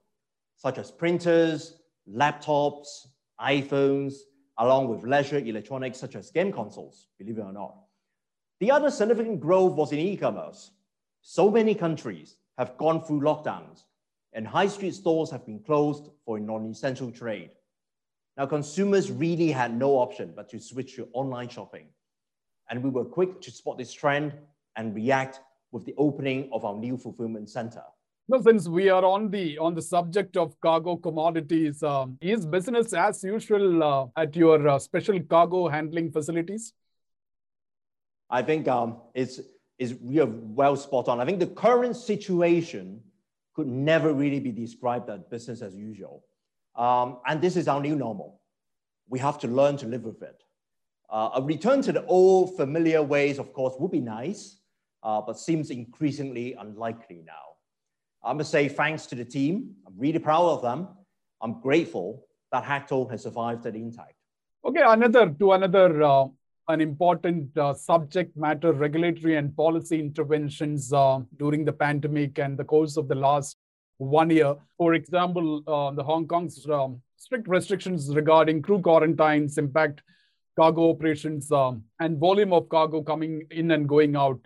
such 0.56 0.78
as 0.78 0.90
printers, 0.90 1.80
laptops, 2.08 3.06
iPhones, 3.40 4.14
along 4.58 4.88
with 4.88 5.04
leisure 5.04 5.38
electronics 5.38 5.98
such 5.98 6.14
as 6.14 6.30
game 6.30 6.52
consoles, 6.52 7.08
believe 7.18 7.38
it 7.38 7.42
or 7.42 7.52
not. 7.52 7.76
The 8.60 8.70
other 8.70 8.90
significant 8.90 9.40
growth 9.40 9.72
was 9.74 9.92
in 9.92 9.98
e-commerce. 9.98 10.70
So 11.22 11.50
many 11.50 11.74
countries 11.74 12.36
have 12.56 12.76
gone 12.76 13.02
through 13.02 13.20
lockdowns 13.20 13.82
and 14.32 14.46
high 14.46 14.68
street 14.68 14.94
stores 14.94 15.30
have 15.30 15.44
been 15.44 15.60
closed 15.60 16.08
for 16.24 16.38
non-essential 16.38 17.10
trade. 17.10 17.50
Now, 18.36 18.46
consumers 18.46 19.10
really 19.10 19.50
had 19.50 19.76
no 19.76 19.92
option 19.96 20.32
but 20.34 20.48
to 20.50 20.60
switch 20.60 20.96
to 20.96 21.08
online 21.12 21.48
shopping. 21.48 21.86
And 22.68 22.82
we 22.82 22.90
were 22.90 23.04
quick 23.04 23.40
to 23.42 23.50
spot 23.50 23.78
this 23.78 23.92
trend 23.92 24.34
and 24.76 24.94
react 24.94 25.40
with 25.74 25.84
the 25.84 25.94
opening 25.98 26.48
of 26.52 26.64
our 26.64 26.76
new 26.76 26.96
fulfillment 26.96 27.50
center. 27.50 27.82
Well, 28.28 28.42
since 28.42 28.68
we 28.68 28.88
are 28.88 29.04
on 29.04 29.30
the 29.30 29.58
on 29.58 29.74
the 29.74 29.82
subject 29.82 30.38
of 30.38 30.58
cargo 30.60 30.96
commodities, 30.96 31.82
um, 31.82 32.16
is 32.22 32.46
business 32.46 32.94
as 32.94 33.22
usual 33.22 33.82
uh, 33.82 34.06
at 34.16 34.34
your 34.34 34.66
uh, 34.66 34.78
special 34.78 35.20
cargo 35.20 35.68
handling 35.68 36.10
facilities? 36.10 36.72
I 38.30 38.40
think 38.40 38.66
um, 38.66 38.96
it's 39.14 39.40
is 39.78 39.92
are 39.92 40.30
well 40.60 40.76
spot 40.76 41.08
on. 41.08 41.20
I 41.20 41.26
think 41.26 41.40
the 41.40 41.52
current 41.66 41.96
situation 41.96 43.02
could 43.54 43.66
never 43.66 44.14
really 44.14 44.40
be 44.40 44.52
described 44.52 45.10
as 45.10 45.20
business 45.24 45.60
as 45.60 45.76
usual, 45.76 46.24
um, 46.76 47.18
and 47.26 47.42
this 47.42 47.56
is 47.56 47.68
our 47.68 47.80
new 47.80 47.96
normal. 47.96 48.40
We 49.08 49.18
have 49.18 49.38
to 49.40 49.48
learn 49.48 49.76
to 49.78 49.86
live 49.86 50.04
with 50.04 50.22
it. 50.22 50.42
Uh, 51.10 51.30
a 51.34 51.42
return 51.42 51.82
to 51.82 51.92
the 51.92 52.06
old 52.06 52.56
familiar 52.56 53.02
ways, 53.02 53.38
of 53.38 53.52
course, 53.52 53.74
would 53.78 53.90
be 53.90 54.00
nice, 54.00 54.56
uh, 55.04 55.20
but 55.20 55.38
seems 55.38 55.70
increasingly 55.70 56.54
unlikely 56.54 57.22
now. 57.24 57.44
I 58.24 58.32
must 58.32 58.50
say 58.50 58.68
thanks 58.68 59.06
to 59.06 59.14
the 59.14 59.24
team. 59.24 59.74
I'm 59.86 59.92
really 59.96 60.18
proud 60.18 60.46
of 60.46 60.62
them. 60.62 60.88
I'm 61.42 61.60
grateful 61.60 62.26
that 62.50 62.64
Hactl 62.64 63.10
has 63.10 63.22
survived 63.22 63.62
that 63.64 63.74
intact. 63.74 64.14
Okay, 64.64 64.80
another 64.84 65.28
to 65.28 65.52
another 65.52 66.02
uh, 66.02 66.26
an 66.68 66.80
important 66.80 67.56
uh, 67.58 67.74
subject 67.74 68.34
matter, 68.36 68.72
regulatory 68.72 69.36
and 69.36 69.54
policy 69.54 70.00
interventions 70.00 70.92
uh, 70.92 71.20
during 71.38 71.64
the 71.64 71.72
pandemic 71.72 72.38
and 72.38 72.58
the 72.58 72.64
course 72.64 72.96
of 72.96 73.06
the 73.08 73.14
last 73.14 73.58
one 73.98 74.30
year. 74.30 74.56
For 74.78 74.94
example, 74.94 75.62
uh, 75.66 75.90
the 75.90 76.02
Hong 76.02 76.26
Kong's 76.26 76.66
um, 76.70 77.02
strict 77.16 77.46
restrictions 77.48 78.14
regarding 78.14 78.62
crew 78.62 78.80
quarantines 78.80 79.58
impact 79.58 80.02
cargo 80.56 80.90
operations 80.90 81.52
um, 81.52 81.84
and 82.00 82.18
volume 82.18 82.52
of 82.52 82.68
cargo 82.70 83.02
coming 83.02 83.42
in 83.50 83.70
and 83.72 83.86
going 83.88 84.16
out. 84.16 84.40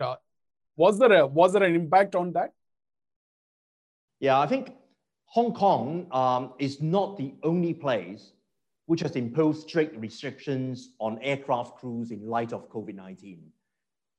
Was 0.79 0.97
there 0.97 1.11
a 1.11 1.27
was 1.27 1.51
there 1.51 1.63
an 1.63 1.75
impact 1.75 2.15
on 2.15 2.31
that? 2.31 2.53
Yeah, 4.21 4.39
I 4.39 4.47
think 4.47 4.71
Hong 5.25 5.53
Kong 5.53 6.07
um, 6.11 6.53
is 6.57 6.81
not 6.81 7.17
the 7.17 7.33
only 7.43 7.73
place 7.73 8.31
which 8.85 9.01
has 9.01 9.17
imposed 9.17 9.67
strict 9.67 9.99
restrictions 9.99 10.93
on 10.99 11.19
aircraft 11.19 11.79
crews 11.79 12.11
in 12.11 12.25
light 12.25 12.53
of 12.53 12.69
COVID-19. 12.69 13.39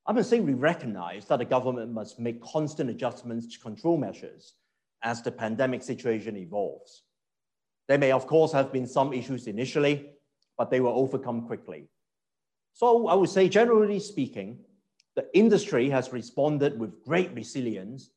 I 0.07 0.13
must 0.13 0.29
say 0.29 0.41
we 0.41 0.53
recognize 0.53 1.25
that 1.29 1.39
the 1.39 1.47
government 1.47 1.93
must 1.93 2.21
make 2.21 2.43
constant 2.43 2.91
adjustments 2.91 3.47
to 3.55 3.59
control 3.59 3.97
measures 3.97 4.53
as 5.03 5.23
the 5.23 5.33
pandemic 5.33 5.83
situation 5.83 6.37
evolves. 6.37 7.05
There 7.89 7.97
may, 7.97 8.13
of 8.13 8.27
course, 8.27 8.53
have 8.53 8.71
been 8.71 8.87
some 8.87 9.15
issues 9.15 9.47
initially, 9.47 10.11
but 10.59 10.71
they 10.71 10.81
were 10.81 10.91
overcome 10.91 11.47
quickly. 11.47 11.89
So 12.75 13.09
I 13.09 13.15
would 13.15 13.31
say, 13.31 13.49
generally 13.49 13.99
speaking, 13.99 14.59
the 15.21 15.39
industry 15.39 15.91
has 15.91 16.15
responded 16.15 16.79
with 16.81 17.05
great 17.05 17.31
resilience 17.35 18.11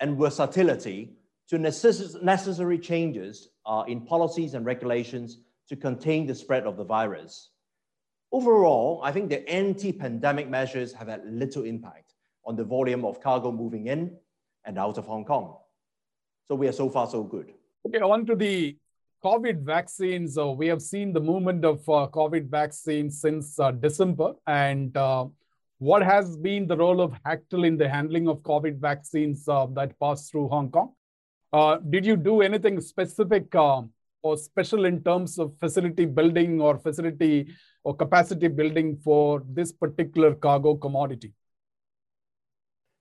and 0.00 0.16
versatility 0.16 1.12
to 1.50 1.58
necess 1.58 2.22
necessary 2.22 2.78
changes 2.78 3.48
uh, 3.66 3.84
in 3.86 4.00
policies 4.00 4.54
and 4.54 4.64
regulations 4.64 5.40
to 5.68 5.76
contain 5.76 6.26
the 6.26 6.34
spread 6.34 6.64
of 6.64 6.78
the 6.78 6.84
virus. 6.84 7.50
Overall, 8.32 9.02
I 9.04 9.12
think 9.12 9.28
the 9.28 9.46
anti-pandemic 9.46 10.48
measures 10.48 10.90
have 10.94 11.08
had 11.08 11.20
little 11.26 11.64
impact 11.64 12.14
on 12.46 12.56
the 12.56 12.64
volume 12.64 13.04
of 13.04 13.20
cargo 13.20 13.52
moving 13.52 13.88
in 13.88 14.16
and 14.64 14.78
out 14.78 14.96
of 14.96 15.04
Hong 15.04 15.26
Kong. 15.26 15.56
So 16.46 16.54
we 16.54 16.66
are 16.66 16.72
so 16.72 16.88
far 16.88 17.06
so 17.08 17.22
good. 17.22 17.52
Okay, 17.86 18.00
on 18.00 18.24
to 18.24 18.34
the 18.34 18.78
COVID 19.22 19.60
vaccines. 19.64 20.38
Uh, 20.38 20.48
we 20.48 20.68
have 20.68 20.80
seen 20.80 21.12
the 21.12 21.20
movement 21.20 21.66
of 21.66 21.80
uh, 21.88 22.08
COVID 22.10 22.48
vaccines 22.48 23.20
since 23.20 23.60
uh, 23.60 23.72
December. 23.72 24.32
And 24.46 24.96
uh, 24.96 25.26
what 25.78 26.02
has 26.02 26.36
been 26.36 26.66
the 26.66 26.76
role 26.76 27.00
of 27.00 27.12
Hactl 27.24 27.66
in 27.66 27.76
the 27.76 27.88
handling 27.88 28.28
of 28.28 28.38
COVID 28.40 28.78
vaccines 28.80 29.48
uh, 29.48 29.66
that 29.74 29.98
passed 30.00 30.30
through 30.30 30.48
Hong 30.48 30.70
Kong? 30.70 30.92
Uh, 31.52 31.76
did 31.76 32.04
you 32.04 32.16
do 32.16 32.42
anything 32.42 32.80
specific 32.80 33.54
uh, 33.54 33.82
or 34.22 34.36
special 34.36 34.84
in 34.84 35.02
terms 35.02 35.38
of 35.38 35.56
facility 35.58 36.04
building 36.04 36.60
or 36.60 36.78
facility 36.78 37.48
or 37.84 37.94
capacity 37.94 38.48
building 38.48 38.96
for 38.96 39.42
this 39.48 39.72
particular 39.72 40.34
cargo 40.34 40.74
commodity? 40.74 41.32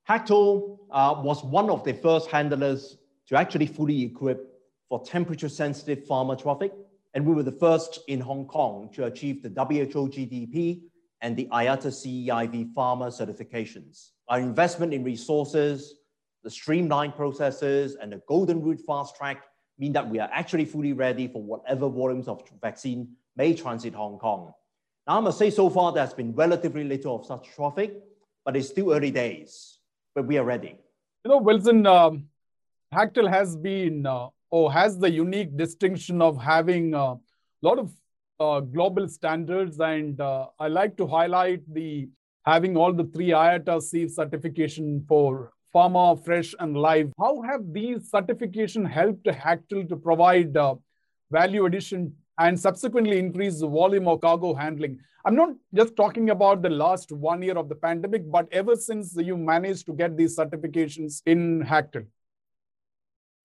Hactl 0.08 0.78
uh, 0.92 1.20
was 1.22 1.44
one 1.44 1.70
of 1.70 1.84
the 1.84 1.94
first 1.94 2.30
handlers 2.30 2.98
to 3.28 3.36
actually 3.36 3.66
fully 3.66 4.04
equip 4.04 4.48
for 4.88 5.04
temperature 5.04 5.50
sensitive 5.50 6.06
pharma 6.08 6.42
traffic. 6.42 6.72
And 7.14 7.26
we 7.26 7.34
were 7.34 7.44
the 7.44 7.52
first 7.52 8.00
in 8.08 8.22
Hong 8.22 8.46
Kong 8.46 8.90
to 8.94 9.06
achieve 9.06 9.42
the 9.42 9.50
WHO 9.50 10.08
GDP 10.08 10.82
and 11.22 11.36
the 11.36 11.48
IATA 11.52 11.88
CEIV 11.88 12.74
pharma 12.74 13.08
certifications. 13.10 14.10
Our 14.28 14.40
investment 14.40 14.94
in 14.94 15.04
resources, 15.04 15.96
the 16.44 16.50
streamlined 16.50 17.16
processes 17.16 17.96
and 17.96 18.12
the 18.12 18.22
golden 18.28 18.62
route 18.62 18.82
fast 18.86 19.16
track 19.16 19.44
mean 19.80 19.94
that 19.94 20.08
we 20.08 20.20
are 20.20 20.30
actually 20.32 20.66
fully 20.66 20.94
ready 20.94 21.28
for 21.28 21.42
whatever 21.42 21.90
volumes 21.90 22.28
of 22.28 22.42
vaccine 22.62 23.10
may 23.36 23.54
transit 23.54 23.94
Hong 23.94 24.18
Kong. 24.18 24.52
Now, 25.08 25.18
I 25.18 25.20
must 25.22 25.38
say 25.38 25.50
so 25.50 25.70
far 25.70 25.92
there's 25.92 26.14
been 26.14 26.34
relatively 26.34 26.84
little 26.84 27.16
of 27.16 27.26
such 27.26 27.50
traffic, 27.56 27.94
but 28.44 28.56
it's 28.56 28.70
still 28.70 28.94
early 28.94 29.12
days, 29.12 29.78
but 30.16 30.26
we 30.26 30.38
are 30.38 30.44
ready. 30.44 30.76
You 31.24 31.32
know, 31.32 31.38
Wilson, 31.38 31.86
um, 31.86 32.26
Hactl 32.94 33.30
has 33.30 33.56
been 33.56 34.06
uh, 34.06 34.28
or 34.50 34.72
has 34.72 34.98
the 34.98 35.10
unique 35.10 35.56
distinction 35.58 36.22
of 36.22 36.42
having 36.42 36.94
a 36.94 37.16
lot 37.62 37.80
of 37.80 37.92
uh, 38.40 38.60
global 38.60 39.08
standards. 39.08 39.80
And 39.80 40.20
uh, 40.20 40.48
I 40.60 40.68
like 40.68 40.98
to 40.98 41.08
highlight 41.08 41.62
the 41.74 42.10
having 42.46 42.78
all 42.78 42.94
the 42.94 43.04
three 43.06 43.30
IATA 43.30 43.78
CEIV 43.90 44.12
certification 44.12 45.04
for 45.08 45.52
pharma, 45.74 46.24
fresh, 46.24 46.56
and 46.60 46.78
live. 46.78 47.12
How 47.20 47.42
have 47.42 47.62
these 47.74 48.10
certification 48.10 48.86
helped 48.86 49.26
Hactl 49.26 49.88
to 49.90 49.96
provide 49.98 50.56
uh, 50.56 50.76
value 51.30 51.66
addition 51.66 52.16
and 52.40 52.60
subsequently 52.60 53.20
increase 53.20 53.60
the 53.60 53.68
volume 53.68 54.08
of 54.08 54.22
cargo 54.22 54.54
handling? 54.54 55.00
I'm 55.26 55.36
not 55.36 55.50
just 55.74 55.98
talking 55.98 56.30
about 56.30 56.62
the 56.62 56.70
last 56.70 57.12
one 57.12 57.42
year 57.42 57.58
of 57.58 57.68
the 57.68 57.76
pandemic, 57.76 58.32
but 58.32 58.48
ever 58.54 58.78
since 58.78 59.14
you 59.18 59.36
managed 59.36 59.86
to 59.88 59.94
get 59.94 60.16
these 60.16 60.38
certifications 60.38 61.22
in 61.26 61.62
Hactl. 61.64 62.06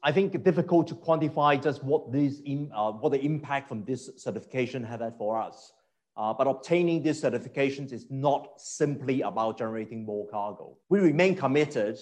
I 0.05 0.11
think 0.11 0.35
it's 0.35 0.43
difficult 0.43 0.89
to 0.89 0.97
quantify 0.97 1.63
just 1.63 1.85
what 1.85 2.11
this 2.11 2.41
uh, 2.75 2.91
what 2.93 3.13
the 3.13 3.21
impact 3.21 3.69
from 3.69 3.85
this 3.85 4.11
certification 4.17 4.83
have 4.83 5.01
had 5.01 5.17
for 5.17 5.41
us. 5.41 5.73
Uh, 6.17 6.35
but 6.35 6.47
obtaining 6.47 7.03
these 7.03 7.23
certifications 7.23 7.93
is 7.93 8.07
not 8.11 8.61
simply 8.61 9.23
about 9.23 9.59
generating 9.59 10.05
more 10.05 10.27
cargo. 10.29 10.77
We 10.89 10.99
remain 10.99 11.37
committed 11.37 11.99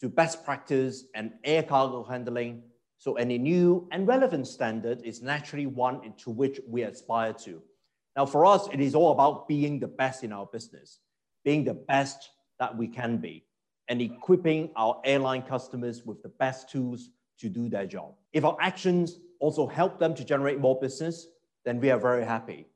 to 0.00 0.08
best 0.08 0.44
practice 0.44 1.04
and 1.14 1.32
air 1.42 1.62
cargo 1.62 2.04
handling. 2.04 2.62
So 2.98 3.14
any 3.14 3.38
new 3.38 3.88
and 3.90 4.06
relevant 4.06 4.46
standard 4.46 5.00
is 5.02 5.22
naturally 5.22 5.66
one 5.66 6.12
to 6.18 6.30
which 6.30 6.60
we 6.68 6.82
aspire 6.82 7.32
to. 7.44 7.62
Now, 8.16 8.26
for 8.26 8.44
us, 8.44 8.68
it 8.72 8.80
is 8.80 8.94
all 8.94 9.12
about 9.12 9.48
being 9.48 9.80
the 9.80 9.88
best 9.88 10.24
in 10.24 10.32
our 10.32 10.46
business, 10.46 10.98
being 11.44 11.64
the 11.64 11.74
best 11.74 12.30
that 12.58 12.76
we 12.76 12.86
can 12.86 13.16
be, 13.16 13.44
and 13.88 14.02
equipping 14.02 14.70
our 14.76 15.00
airline 15.04 15.42
customers 15.42 16.04
with 16.04 16.22
the 16.22 16.28
best 16.28 16.68
tools 16.68 17.08
to 17.40 17.48
do 17.48 17.68
their 17.68 17.86
job. 17.86 18.14
If 18.32 18.44
our 18.44 18.56
actions 18.60 19.18
also 19.40 19.66
help 19.66 19.98
them 19.98 20.14
to 20.14 20.24
generate 20.24 20.60
more 20.60 20.78
business, 20.80 21.26
then 21.64 21.80
we 21.80 21.90
are 21.90 21.98
very 21.98 22.24
happy. 22.24 22.68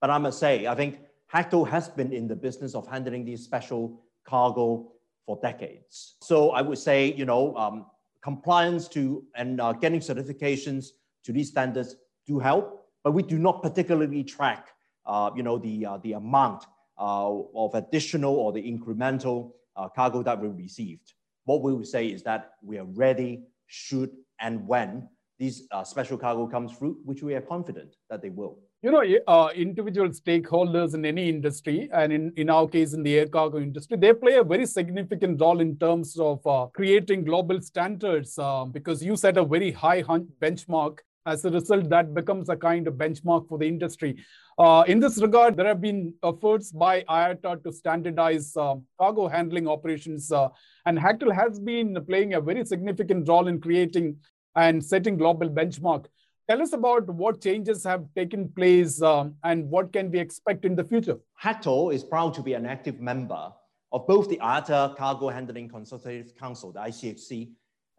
But 0.00 0.10
I 0.10 0.18
must 0.18 0.38
say, 0.38 0.66
I 0.66 0.74
think 0.74 1.00
Hactl 1.32 1.68
has 1.68 1.88
been 1.88 2.12
in 2.12 2.28
the 2.28 2.36
business 2.36 2.74
of 2.74 2.86
handling 2.86 3.24
these 3.24 3.42
special 3.44 4.00
cargo 4.24 4.92
for 5.24 5.38
decades. 5.42 6.16
So 6.22 6.50
I 6.50 6.62
would 6.62 6.78
say, 6.78 7.12
you 7.12 7.24
know, 7.24 7.54
um, 7.56 7.86
compliance 8.22 8.88
to 8.88 9.24
and 9.34 9.60
uh, 9.60 9.72
getting 9.72 10.00
certifications 10.00 10.88
to 11.24 11.32
these 11.32 11.48
standards 11.48 11.96
do 12.26 12.38
help, 12.38 12.86
but 13.04 13.12
we 13.12 13.22
do 13.22 13.38
not 13.38 13.62
particularly 13.62 14.24
track, 14.24 14.68
uh, 15.04 15.30
you 15.36 15.42
know, 15.42 15.58
the, 15.58 15.86
uh, 15.86 15.98
the 15.98 16.12
amount 16.12 16.64
uh, 16.98 17.30
of 17.54 17.74
additional 17.74 18.34
or 18.34 18.52
the 18.52 18.62
incremental 18.62 19.52
uh, 19.76 19.88
cargo 19.88 20.22
that 20.22 20.40
we 20.40 20.48
received. 20.48 21.12
What 21.44 21.62
we 21.62 21.72
would 21.72 21.86
say 21.86 22.06
is 22.08 22.22
that 22.22 22.52
we 22.62 22.78
are 22.78 22.84
ready 22.84 23.42
should 23.66 24.10
and 24.40 24.66
when 24.66 25.08
these 25.38 25.66
uh, 25.70 25.84
special 25.84 26.16
cargo 26.16 26.46
comes 26.46 26.72
through, 26.76 26.98
which 27.04 27.22
we 27.22 27.34
are 27.34 27.40
confident 27.40 27.94
that 28.08 28.22
they 28.22 28.30
will. 28.30 28.58
You 28.82 28.90
know, 28.90 29.02
uh, 29.26 29.48
individual 29.54 30.08
stakeholders 30.10 30.94
in 30.94 31.04
any 31.04 31.28
industry, 31.28 31.88
and 31.92 32.12
in, 32.12 32.32
in 32.36 32.50
our 32.50 32.68
case, 32.68 32.92
in 32.92 33.02
the 33.02 33.18
air 33.18 33.26
cargo 33.26 33.58
industry, 33.58 33.96
they 33.96 34.12
play 34.12 34.34
a 34.36 34.44
very 34.44 34.66
significant 34.66 35.40
role 35.40 35.60
in 35.60 35.76
terms 35.78 36.16
of 36.18 36.46
uh, 36.46 36.66
creating 36.66 37.24
global 37.24 37.60
standards 37.60 38.38
uh, 38.38 38.64
because 38.64 39.02
you 39.02 39.16
set 39.16 39.36
a 39.36 39.44
very 39.44 39.72
high 39.72 40.02
benchmark. 40.02 40.98
As 41.26 41.44
a 41.44 41.50
result, 41.50 41.88
that 41.88 42.14
becomes 42.14 42.48
a 42.48 42.56
kind 42.56 42.86
of 42.86 42.94
benchmark 42.94 43.48
for 43.48 43.58
the 43.58 43.66
industry. 43.66 44.16
Uh, 44.58 44.84
in 44.86 45.00
this 45.00 45.18
regard, 45.18 45.56
there 45.56 45.66
have 45.66 45.80
been 45.80 46.14
efforts 46.22 46.70
by 46.70 47.02
IATA 47.02 47.64
to 47.64 47.72
standardize 47.72 48.56
uh, 48.56 48.76
cargo 48.98 49.26
handling 49.26 49.66
operations, 49.66 50.30
uh, 50.30 50.48
and 50.86 50.96
Hactl 50.96 51.34
has 51.34 51.58
been 51.58 51.98
playing 52.08 52.34
a 52.34 52.40
very 52.40 52.64
significant 52.64 53.28
role 53.28 53.48
in 53.48 53.60
creating 53.60 54.16
and 54.54 54.82
setting 54.82 55.16
global 55.16 55.50
benchmark. 55.50 56.06
Tell 56.48 56.62
us 56.62 56.72
about 56.72 57.10
what 57.10 57.42
changes 57.42 57.82
have 57.82 58.06
taken 58.14 58.48
place 58.48 59.02
um, 59.02 59.34
and 59.42 59.68
what 59.68 59.92
can 59.92 60.12
we 60.12 60.20
expect 60.20 60.64
in 60.64 60.76
the 60.76 60.84
future. 60.84 61.18
Hactl 61.42 61.92
is 61.92 62.04
proud 62.04 62.34
to 62.34 62.42
be 62.42 62.54
an 62.54 62.64
active 62.64 63.00
member 63.00 63.52
of 63.92 64.06
both 64.06 64.28
the 64.28 64.36
IATA 64.36 64.96
Cargo 64.96 65.28
Handling 65.28 65.68
Consultative 65.68 66.36
Council, 66.36 66.70
the 66.70 66.80
ICHC, 66.80 67.50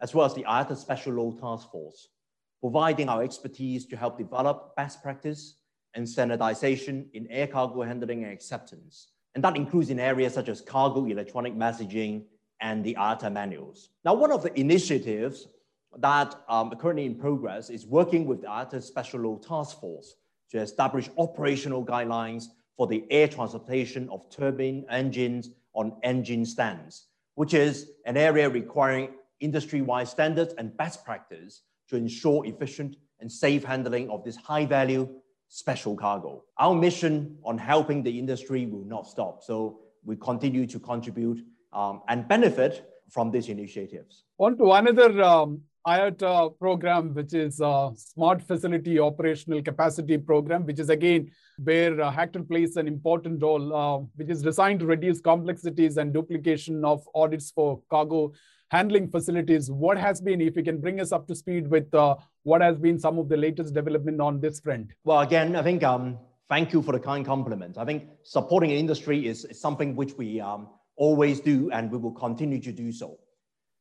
as 0.01 0.15
well 0.15 0.25
as 0.25 0.33
the 0.33 0.43
IATA 0.43 0.77
Special 0.77 1.13
Load 1.13 1.41
Task 1.41 1.69
Force, 1.69 2.07
providing 2.61 3.09
our 3.09 3.21
expertise 3.21 3.85
to 3.87 3.97
help 3.97 4.17
develop 4.17 4.75
best 4.77 5.03
practice 5.03 5.55
and 5.93 6.07
standardization 6.07 7.09
in 7.13 7.27
air 7.27 7.47
cargo 7.47 7.81
handling 7.81 8.23
and 8.23 8.31
acceptance. 8.31 9.09
And 9.35 9.43
that 9.43 9.57
includes 9.57 9.89
in 9.89 9.99
areas 9.99 10.33
such 10.33 10.47
as 10.47 10.61
cargo 10.61 11.05
electronic 11.05 11.53
messaging 11.53 12.23
and 12.61 12.83
the 12.83 12.95
IATA 12.95 13.31
manuals. 13.31 13.89
Now, 14.03 14.13
one 14.13 14.31
of 14.31 14.43
the 14.43 14.57
initiatives 14.59 15.47
that 15.97 16.35
um, 16.49 16.71
currently 16.71 17.05
in 17.05 17.15
progress 17.15 17.69
is 17.69 17.85
working 17.85 18.25
with 18.25 18.41
the 18.41 18.47
IATA 18.47 18.81
Special 18.83 19.21
Load 19.21 19.43
Task 19.43 19.79
Force 19.79 20.15
to 20.51 20.59
establish 20.59 21.09
operational 21.17 21.85
guidelines 21.85 22.45
for 22.75 22.87
the 22.87 23.03
air 23.09 23.27
transportation 23.27 24.07
of 24.09 24.29
turbine 24.29 24.85
engines 24.89 25.49
on 25.73 25.93
engine 26.03 26.45
stands, 26.45 27.07
which 27.35 27.53
is 27.53 27.91
an 28.05 28.17
area 28.17 28.49
requiring 28.49 29.09
industry-wide 29.39 30.07
standards 30.07 30.53
and 30.57 30.75
best 30.77 31.03
practice 31.03 31.63
to 31.89 31.95
ensure 31.95 32.45
efficient 32.45 32.95
and 33.19 33.31
safe 33.31 33.63
handling 33.63 34.09
of 34.09 34.23
this 34.23 34.35
high-value 34.35 35.07
special 35.47 35.95
cargo. 35.95 36.43
Our 36.59 36.75
mission 36.75 37.37
on 37.43 37.57
helping 37.57 38.03
the 38.03 38.19
industry 38.19 38.65
will 38.65 38.85
not 38.85 39.07
stop, 39.07 39.43
so 39.43 39.79
we 40.03 40.15
continue 40.17 40.65
to 40.67 40.79
contribute 40.79 41.43
um, 41.73 42.01
and 42.07 42.27
benefit 42.27 42.89
from 43.09 43.31
these 43.31 43.49
initiatives. 43.49 44.23
On 44.39 44.57
to 44.57 44.71
another 44.71 45.21
um, 45.21 45.61
IATA 45.87 46.59
program, 46.59 47.13
which 47.13 47.33
is 47.33 47.61
a 47.61 47.91
Smart 47.95 48.41
Facility 48.41 48.99
Operational 48.99 49.61
Capacity 49.61 50.17
Program, 50.17 50.65
which 50.65 50.79
is 50.79 50.89
again 50.89 51.31
where 51.63 52.01
uh, 52.01 52.27
plays 52.49 52.75
an 52.75 52.87
important 52.87 53.41
role, 53.41 53.75
uh, 53.75 53.97
which 54.15 54.29
is 54.29 54.41
designed 54.41 54.81
to 54.81 54.85
reduce 54.85 55.21
complexities 55.21 55.97
and 55.97 56.13
duplication 56.13 56.83
of 56.83 57.07
audits 57.15 57.51
for 57.51 57.81
cargo 57.89 58.33
handling 58.69 59.09
facilities. 59.09 59.71
What 59.71 59.97
has 59.97 60.19
been, 60.19 60.41
if 60.41 60.57
you 60.57 60.63
can 60.63 60.81
bring 60.81 60.99
us 60.99 61.13
up 61.13 61.25
to 61.27 61.35
speed 61.35 61.69
with 61.69 61.93
uh, 61.93 62.15
what 62.43 62.61
has 62.61 62.77
been 62.77 62.99
some 62.99 63.17
of 63.17 63.29
the 63.29 63.37
latest 63.37 63.73
development 63.73 64.19
on 64.19 64.41
this 64.41 64.59
front? 64.59 64.91
Well, 65.05 65.21
again, 65.21 65.55
I 65.55 65.63
think 65.63 65.83
um, 65.83 66.17
thank 66.49 66.73
you 66.73 66.81
for 66.81 66.91
the 66.91 66.99
kind 66.99 67.25
compliment. 67.25 67.77
I 67.77 67.85
think 67.85 68.03
supporting 68.23 68.71
an 68.71 68.77
industry 68.77 69.25
is, 69.25 69.45
is 69.45 69.59
something 69.59 69.95
which 69.95 70.13
we 70.17 70.41
um, 70.41 70.67
always 70.97 71.39
do, 71.39 71.71
and 71.71 71.91
we 71.91 71.97
will 71.97 72.11
continue 72.11 72.59
to 72.59 72.71
do 72.71 72.91
so. 72.91 73.17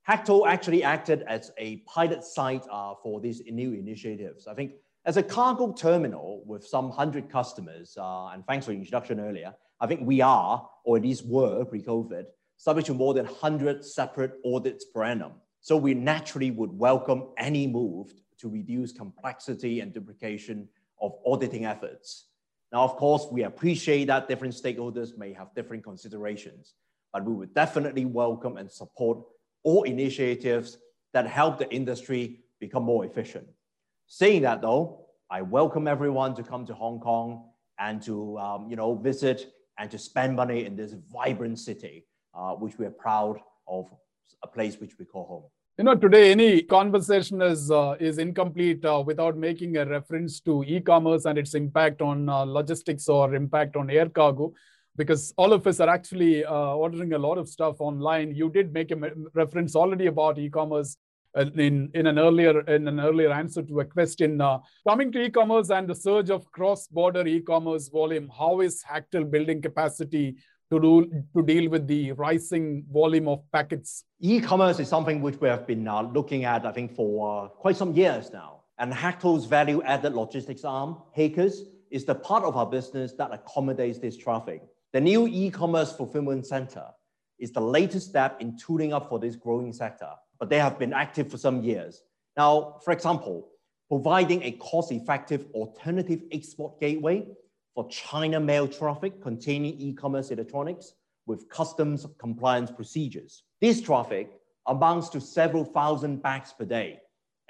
Hactl 0.09 0.47
actually 0.47 0.85
acted 0.85 1.23
as 1.23 1.51
a 1.59 1.79
pilot 1.79 2.23
site 2.23 2.65
uh, 2.71 2.95
for 3.03 3.21
these 3.21 3.43
new 3.51 3.73
initiatives. 3.73 4.47
I 4.47 4.55
think 4.55 4.73
as 5.05 5.17
a 5.17 5.23
cargo 5.23 5.73
terminal 5.73 6.45
with 6.47 6.65
some 6.65 6.91
hundred 6.91 7.29
customers, 7.29 7.97
uh, 8.01 8.29
and 8.29 8.47
thanks 8.47 8.67
for 8.67 8.73
the 8.73 8.79
introduction 8.79 9.19
earlier, 9.19 9.55
I 9.81 9.87
think 9.87 10.03
we 10.05 10.21
are, 10.21 10.69
or 10.85 10.97
at 10.97 11.03
least 11.03 11.27
were 11.27 11.65
pre-COVID, 11.65 12.25
subject 12.57 12.87
to 12.87 12.95
more 12.95 13.15
than 13.15 13.27
100 13.27 13.85
separate 13.85 14.35
audits 14.45 14.85
per 14.85 15.03
annum. 15.03 15.33
So 15.61 15.77
we 15.77 15.95
naturally 15.95 16.51
would 16.51 16.73
welcome 16.73 17.29
any 17.37 17.67
move 17.67 18.13
to 18.39 18.49
reduce 18.49 18.93
complexity 18.93 19.81
and 19.81 19.93
duplication 19.93 20.69
of 21.01 21.15
auditing 21.27 21.65
efforts. 21.65 22.29
Now, 22.73 22.83
of 22.83 22.97
course, 22.97 23.27
we 23.31 23.43
appreciate 23.45 24.07
that 24.07 24.29
different 24.29 24.55
stakeholders 24.55 25.17
may 25.17 25.33
have 25.33 25.55
different 25.55 25.85
considerations, 25.85 26.75
but 27.17 27.25
we 27.25 27.33
would 27.33 27.55
definitely 27.55 28.05
welcome 28.05 28.59
and 28.59 28.71
support 28.71 29.17
all 29.63 29.85
initiatives 29.85 30.77
that 31.15 31.27
help 31.27 31.57
the 31.57 31.67
industry 31.75 32.41
become 32.61 32.83
more 32.83 33.07
efficient. 33.07 33.47
Saying 34.07 34.43
that 34.43 34.61
though, 34.61 35.07
I 35.31 35.41
welcome 35.41 35.89
everyone 35.89 36.35
to 36.35 36.43
come 36.43 36.67
to 36.67 36.75
Hong 36.75 37.01
Kong 37.01 37.45
and 37.79 38.03
to 38.03 38.37
um, 38.37 38.69
you 38.69 38.77
know 38.77 38.95
visit 38.97 39.51
and 39.79 39.91
to 39.93 39.99
spend 39.99 40.37
money 40.37 40.67
in 40.67 40.77
this 40.77 40.95
vibrant 41.11 41.59
city, 41.59 42.05
uh, 42.35 42.53
which 42.53 42.77
we 42.77 42.85
are 42.85 42.97
proud 43.07 43.39
of, 43.67 43.87
a 44.43 44.47
place 44.47 44.79
which 44.79 44.99
we 44.99 45.07
call 45.07 45.27
home. 45.27 45.45
You 45.79 45.85
know, 45.85 45.95
today 45.95 46.31
any 46.33 46.61
conversation 46.61 47.41
is 47.41 47.71
uh, 47.71 47.97
is 47.99 48.19
incomplete 48.19 48.85
uh, 48.85 49.03
without 49.07 49.39
making 49.39 49.79
a 49.79 49.87
reference 49.87 50.41
to 50.41 50.63
e-commerce 50.67 51.25
and 51.25 51.39
its 51.39 51.55
impact 51.55 52.03
on 52.03 52.29
uh, 52.29 52.45
logistics 52.45 53.09
or 53.09 53.35
impact 53.35 53.75
on 53.75 53.89
air 53.89 54.11
cargo 54.11 54.53
because 54.97 55.33
all 55.37 55.53
of 55.53 55.67
us 55.67 55.81
are 55.81 55.89
actually 55.89 56.45
uh, 56.45 56.75
ordering 56.75 57.13
a 57.13 57.19
lot 57.19 57.39
of 57.39 57.49
stuff 57.49 57.81
online. 57.81 58.35
You 58.35 58.51
did 58.51 58.73
make 58.73 58.91
a 58.91 58.97
reference 59.35 59.77
already 59.77 60.07
about 60.07 60.39
e-commerce 60.39 60.97
uh, 61.37 61.45
in, 61.55 61.91
in 61.95 62.07
an 62.07 62.19
earlier 62.19 62.61
in 62.63 62.89
an 62.89 62.99
earlier 62.99 63.31
answer 63.31 63.63
to 63.63 63.81
a 63.81 63.85
question. 63.85 64.41
Uh, 64.41 64.59
coming 64.89 65.13
to 65.13 65.23
e-commerce 65.23 65.71
and 65.71 65.89
the 65.89 65.95
surge 65.95 66.31
of 66.31 66.51
cross-border 66.51 67.27
e-commerce 67.27 67.89
volume, 67.89 68.31
how 68.37 68.61
is 68.61 68.83
Hactl 68.83 69.31
building 69.31 69.61
capacity 69.61 70.37
to 70.71 70.81
do 70.81 71.25
to 71.35 71.43
deal 71.43 71.71
with 71.71 71.87
the 71.87 72.13
rising 72.13 72.85
volume 72.91 73.29
of 73.29 73.41
packets? 73.53 74.05
E-commerce 74.21 74.81
is 74.81 74.89
something 74.89 75.21
which 75.21 75.41
we 75.41 75.49
have 75.49 75.67
been 75.67 75.87
uh, 75.87 76.03
looking 76.03 76.45
at, 76.45 76.65
I 76.65 76.73
think, 76.73 76.95
for 76.95 77.45
uh, 77.45 77.49
quite 77.49 77.77
some 77.77 77.93
years 77.93 78.33
now. 78.33 78.63
And 78.79 78.93
Hactl's 78.93 79.47
value-added 79.47 80.13
logistics 80.13 80.65
arm, 80.65 80.99
Hakers, 81.13 81.65
is 81.91 82.05
the 82.05 82.15
part 82.15 82.45
of 82.45 82.57
our 82.57 82.67
business 82.67 83.13
that 83.15 83.33
accommodates 83.33 83.99
this 83.99 84.17
traffic. 84.17 84.63
The 84.97 85.03
new 85.03 85.27
e-commerce 85.27 85.93
fulfillment 85.93 86.47
center 86.47 86.87
is 87.39 87.53
the 87.53 87.61
latest 87.61 88.09
step 88.09 88.41
in 88.41 88.57
tooling 88.57 88.95
up 88.95 89.11
for 89.11 89.19
this 89.19 89.37
growing 89.37 89.71
sector, 89.75 90.09
but 90.41 90.49
they 90.49 90.59
have 90.59 90.79
been 90.79 90.95
active 90.95 91.31
for 91.31 91.37
some 91.37 91.63
years. 91.63 92.03
Now, 92.35 92.79
for 92.83 92.93
example, 92.93 93.47
providing 93.91 94.43
a 94.43 94.53
cost-effective 94.53 95.49
alternative 95.53 96.23
export 96.33 96.81
gateway 96.81 97.27
for 97.75 97.87
China 97.91 98.41
mail 98.41 98.67
traffic 98.67 99.21
containing 99.21 99.79
e-commerce 99.79 100.31
electronics 100.31 100.95
with 101.27 101.47
customs 101.51 102.07
compliance 102.17 102.71
procedures. 102.71 103.43
This 103.61 103.83
traffic 103.83 104.31
amounts 104.67 105.11
to 105.11 105.21
several 105.21 105.67
thousand 105.67 106.23
bags 106.23 106.55
per 106.59 106.65
day 106.65 107.01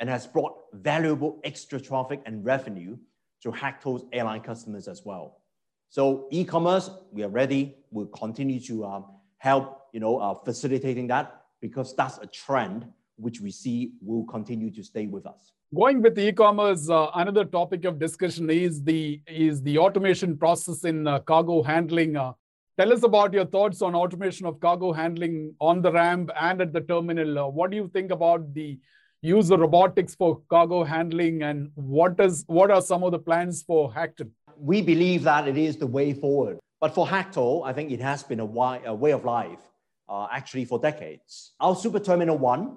and 0.01 0.11
has 0.11 0.27
brought 0.27 0.57
valuable 0.73 1.39
extra 1.45 1.81
traffic 1.81 2.23
and 2.27 2.45
revenue 2.45 2.97
to 3.45 3.53
Hactl's 3.53 4.05
airline 4.13 4.41
customers 4.41 4.89
as 4.89 5.05
well. 5.05 5.43
So 5.89 6.29
e-commerce, 6.31 6.91
we 7.13 7.23
are 7.23 7.29
ready. 7.29 7.77
We'll 7.91 8.07
continue 8.07 8.61
to 8.61 8.85
um, 8.85 9.05
help, 9.39 9.83
you 9.93 10.01
know, 10.01 10.19
uh, 10.19 10.35
facilitating 10.35 11.07
that 11.09 11.43
because 11.61 11.95
that's 11.97 12.19
a 12.19 12.27
trend 12.27 12.87
which 13.17 13.41
we 13.41 13.51
see 13.51 13.93
will 14.03 14.25
continue 14.25 14.71
to 14.71 14.83
stay 14.83 15.07
with 15.07 15.27
us. 15.27 15.53
Going 15.75 16.03
with 16.03 16.19
e-commerce, 16.19 16.89
uh, 16.89 17.09
another 17.15 17.45
topic 17.45 17.85
of 17.85 17.99
discussion 17.99 18.51
is 18.51 18.83
the 18.83 19.21
is 19.27 19.63
the 19.63 19.79
automation 19.79 20.37
process 20.37 20.85
in 20.85 21.07
uh, 21.07 21.19
cargo 21.21 21.63
handling. 21.63 22.17
Uh, 22.17 22.33
tell 22.79 22.93
us 22.93 23.03
about 23.03 23.33
your 23.33 23.47
thoughts 23.47 23.83
on 23.83 23.95
automation 23.95 24.47
of 24.47 24.61
cargo 24.61 24.93
handling 24.93 25.55
on 25.61 25.83
the 25.83 25.91
ramp 25.91 26.31
and 26.41 26.61
at 26.61 26.73
the 26.73 26.83
terminal. 26.83 27.39
Uh, 27.39 27.49
what 27.49 27.71
do 27.71 27.77
you 27.77 27.91
think 27.93 28.13
about 28.13 28.55
the 28.55 28.79
use 29.23 29.51
of 29.51 29.59
robotics 29.59 30.15
for 30.15 30.41
cargo 30.49 30.85
handling, 30.85 31.43
and 31.43 31.71
what 31.75 32.21
is 32.21 32.45
what 32.47 32.71
are 32.71 32.83
some 32.83 33.03
of 33.03 33.11
the 33.13 33.19
plans 33.19 33.63
for 33.63 33.93
Hactl? 33.93 34.31
We 34.59 34.83
believe 34.83 35.25
that 35.25 35.49
it 35.49 35.57
is 35.57 35.77
the 35.77 35.87
way 35.87 36.13
forward. 36.13 36.59
But 36.81 36.95
for 36.95 37.07
Hactl, 37.07 37.65
I 37.65 37.73
think 37.73 37.91
it 37.91 38.01
has 38.01 38.23
been 38.23 38.41
a, 38.41 38.45
way, 38.45 38.83
a 38.85 38.95
way 38.95 39.13
of 39.13 39.25
life 39.25 39.61
uh, 40.09 40.29
actually 40.31 40.65
for 40.65 40.79
decades. 40.79 41.53
Our 41.61 41.75
Super 41.75 41.99
Terminal 41.99 42.39
1, 42.39 42.77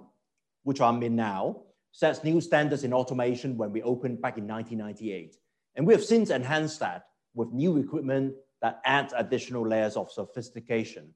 which 0.64 0.82
I'm 0.82 1.04
in 1.04 1.16
now, 1.16 1.62
sets 1.92 2.24
new 2.24 2.40
standards 2.40 2.84
in 2.84 2.94
automation 2.94 3.58
when 3.58 3.72
we 3.72 3.82
opened 3.82 4.22
back 4.22 4.38
in 4.38 4.48
1998. 4.48 5.36
And 5.76 5.86
we 5.86 5.94
have 5.94 6.04
since 6.04 6.30
enhanced 6.30 6.80
that 6.80 7.06
with 7.34 7.52
new 7.52 7.78
equipment 7.78 8.34
that 8.62 8.82
adds 8.86 9.14
additional 9.16 9.68
layers 9.68 9.96
of 9.96 10.12
sophistication, 10.12 11.14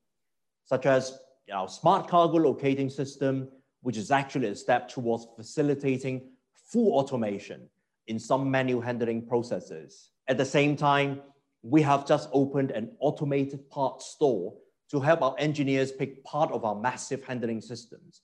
such 0.65 0.85
as 0.85 1.19
our 1.53 1.67
smart 1.67 2.07
cargo 2.07 2.37
locating 2.37 2.89
system, 2.89 3.49
which 3.81 3.97
is 3.97 4.11
actually 4.11 4.47
a 4.47 4.55
step 4.55 4.87
towards 4.87 5.27
facilitating 5.35 6.29
full 6.53 6.93
automation 6.93 7.67
in 8.07 8.17
some 8.19 8.49
manual 8.49 8.81
handling 8.81 9.25
processes. 9.25 10.12
At 10.27 10.37
the 10.37 10.45
same 10.45 10.75
time, 10.75 11.21
we 11.61 11.81
have 11.81 12.05
just 12.05 12.29
opened 12.31 12.71
an 12.71 12.91
automated 12.99 13.69
parts 13.69 14.07
store 14.07 14.53
to 14.91 14.99
help 14.99 15.21
our 15.21 15.35
engineers 15.39 15.91
pick 15.91 16.23
part 16.23 16.51
of 16.51 16.65
our 16.65 16.75
massive 16.75 17.23
handling 17.23 17.61
systems. 17.61 18.21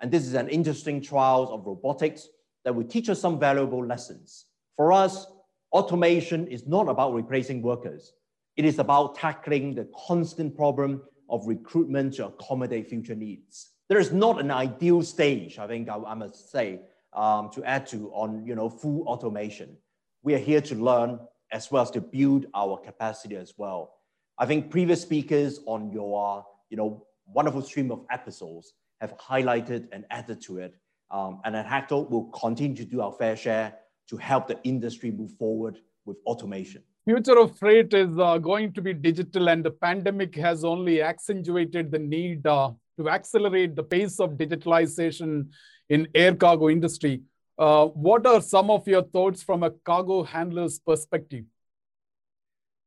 And 0.00 0.10
this 0.10 0.26
is 0.26 0.34
an 0.34 0.48
interesting 0.48 1.00
trial 1.00 1.48
of 1.52 1.66
robotics 1.66 2.28
that 2.64 2.74
will 2.74 2.84
teach 2.84 3.08
us 3.08 3.20
some 3.20 3.38
valuable 3.38 3.84
lessons. 3.84 4.46
For 4.76 4.92
us, 4.92 5.26
automation 5.72 6.46
is 6.46 6.66
not 6.66 6.88
about 6.88 7.14
replacing 7.14 7.62
workers. 7.62 8.12
It 8.56 8.64
is 8.64 8.78
about 8.78 9.16
tackling 9.16 9.74
the 9.74 9.88
constant 10.06 10.56
problem 10.56 11.02
of 11.28 11.46
recruitment 11.46 12.14
to 12.14 12.26
accommodate 12.26 12.88
future 12.88 13.14
needs. 13.14 13.70
There 13.88 13.98
is 13.98 14.12
not 14.12 14.40
an 14.40 14.50
ideal 14.50 15.02
stage, 15.02 15.58
I 15.58 15.66
think 15.66 15.88
I, 15.88 15.96
I 15.96 16.14
must 16.14 16.50
say, 16.50 16.80
um, 17.14 17.50
to 17.54 17.64
add 17.64 17.86
to 17.88 18.10
on 18.12 18.46
you 18.46 18.54
know, 18.54 18.68
full 18.68 19.02
automation. 19.08 19.76
We 20.22 20.34
are 20.34 20.38
here 20.38 20.60
to 20.60 20.74
learn 20.74 21.18
as 21.52 21.70
well 21.70 21.82
as 21.82 21.90
to 21.92 22.00
build 22.00 22.46
our 22.54 22.78
capacity 22.78 23.36
as 23.36 23.54
well. 23.56 23.94
I 24.38 24.46
think 24.46 24.70
previous 24.70 25.02
speakers 25.02 25.60
on 25.66 25.92
your 25.92 26.44
you 26.70 26.76
know, 26.76 27.06
wonderful 27.26 27.62
stream 27.62 27.92
of 27.92 28.04
episodes 28.10 28.72
have 29.00 29.16
highlighted 29.18 29.88
and 29.92 30.04
added 30.10 30.40
to 30.42 30.58
it. 30.58 30.74
Um, 31.10 31.40
and 31.44 31.54
at 31.54 31.66
Hactl, 31.66 32.08
we'll 32.08 32.24
continue 32.24 32.76
to 32.76 32.84
do 32.84 33.02
our 33.02 33.12
fair 33.12 33.36
share 33.36 33.74
to 34.08 34.16
help 34.16 34.48
the 34.48 34.58
industry 34.64 35.10
move 35.10 35.32
forward 35.38 35.78
with 36.06 36.16
automation. 36.26 36.82
Future 37.04 37.38
of 37.38 37.56
freight 37.58 37.92
is 37.92 38.16
uh, 38.18 38.38
going 38.38 38.72
to 38.72 38.80
be 38.80 38.94
digital, 38.94 39.48
and 39.48 39.64
the 39.64 39.70
pandemic 39.70 40.34
has 40.36 40.64
only 40.64 41.02
accentuated 41.02 41.90
the 41.90 41.98
need 41.98 42.46
uh, 42.46 42.70
to 42.98 43.10
accelerate 43.10 43.74
the 43.74 43.82
pace 43.82 44.20
of 44.20 44.30
digitalization 44.32 45.48
in 45.88 46.08
air 46.14 46.34
cargo 46.34 46.70
industry. 46.70 47.22
Uh, 47.58 47.86
what 47.86 48.26
are 48.26 48.40
some 48.40 48.70
of 48.70 48.86
your 48.88 49.02
thoughts 49.02 49.42
from 49.42 49.62
a 49.62 49.70
cargo 49.70 50.22
handler's 50.22 50.78
perspective? 50.78 51.44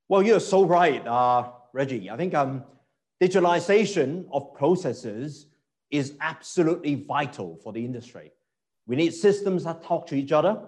Well, 0.10 0.24
you're 0.24 0.40
so 0.40 0.66
right, 0.66 1.06
uh, 1.06 1.52
Reggie. 1.74 2.10
I 2.10 2.18
think 2.18 2.34
um, 2.34 2.64
digitalization 3.22 4.26
of 4.32 4.54
processes 4.54 5.48
is 5.92 6.16
absolutely 6.20 6.96
vital 6.96 7.60
for 7.64 7.74
the 7.74 7.84
industry. 7.84 8.32
We 8.88 8.96
need 8.96 9.14
systems 9.14 9.64
that 9.64 9.84
talk 9.84 10.08
to 10.08 10.16
each 10.16 10.32
other, 10.32 10.68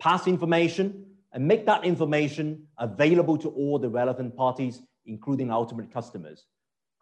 pass 0.00 0.26
information, 0.26 1.04
and 1.32 1.46
make 1.46 1.66
that 1.66 1.84
information 1.84 2.66
available 2.78 3.36
to 3.38 3.48
all 3.48 3.78
the 3.78 3.88
relevant 3.88 4.36
parties, 4.36 4.82
including 5.06 5.50
ultimate 5.50 5.92
customers. 5.92 6.46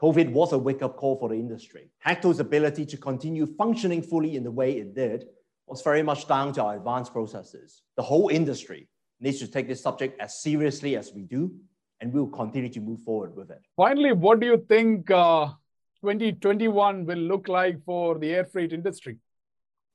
COVID 0.00 0.33
was 0.33 0.52
a 0.52 0.59
wake-up 0.59 0.96
call 0.96 1.16
for 1.16 1.28
the 1.28 1.37
industry. 1.37 1.90
Hactl's 1.98 2.40
ability 2.40 2.85
to 2.87 2.96
continue 2.96 3.46
functioning 3.46 4.02
fully 4.02 4.37
in 4.37 4.44
the 4.44 4.50
way 4.50 4.72
it 4.78 4.94
did 4.94 5.26
was 5.66 5.83
very 5.83 6.03
much 6.03 6.29
down 6.29 6.53
to 6.55 6.62
our 6.62 6.77
advanced 6.77 7.12
processes. 7.12 7.83
The 7.96 8.03
whole 8.03 8.29
industry 8.29 8.88
needs 9.20 9.38
to 9.38 9.48
take 9.48 9.68
this 9.68 9.83
subject 9.83 10.20
as 10.20 10.40
seriously 10.40 10.96
as 10.96 11.12
we 11.12 11.22
do, 11.22 11.53
and 12.00 12.12
we'll 12.12 12.27
continue 12.27 12.68
to 12.68 12.81
move 12.81 13.00
forward 13.00 13.35
with 13.35 13.50
it. 13.50 13.62
Finally, 13.77 14.12
what 14.12 14.40
do 14.40 14.46
you 14.46 14.64
think 14.68 15.11
uh, 15.11 15.46
2021 16.03 17.07
will 17.07 17.16
look 17.16 17.48
like 17.48 17.83
for 17.85 18.18
the 18.18 18.31
air 18.31 18.44
freight 18.44 18.72
industry? 18.72 19.18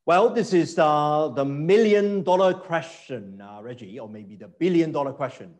Well, 0.05 0.29
this 0.29 0.53
is 0.53 0.79
uh, 0.79 1.27
the 1.36 1.45
million 1.45 2.23
dollar 2.23 2.53
question, 2.53 3.39
uh, 3.41 3.62
Reggie, 3.62 3.99
or 3.99 4.10
maybe 4.10 4.36
the 4.36 4.47
billion 4.47 4.91
dollar 4.91 5.13
question. 5.13 5.53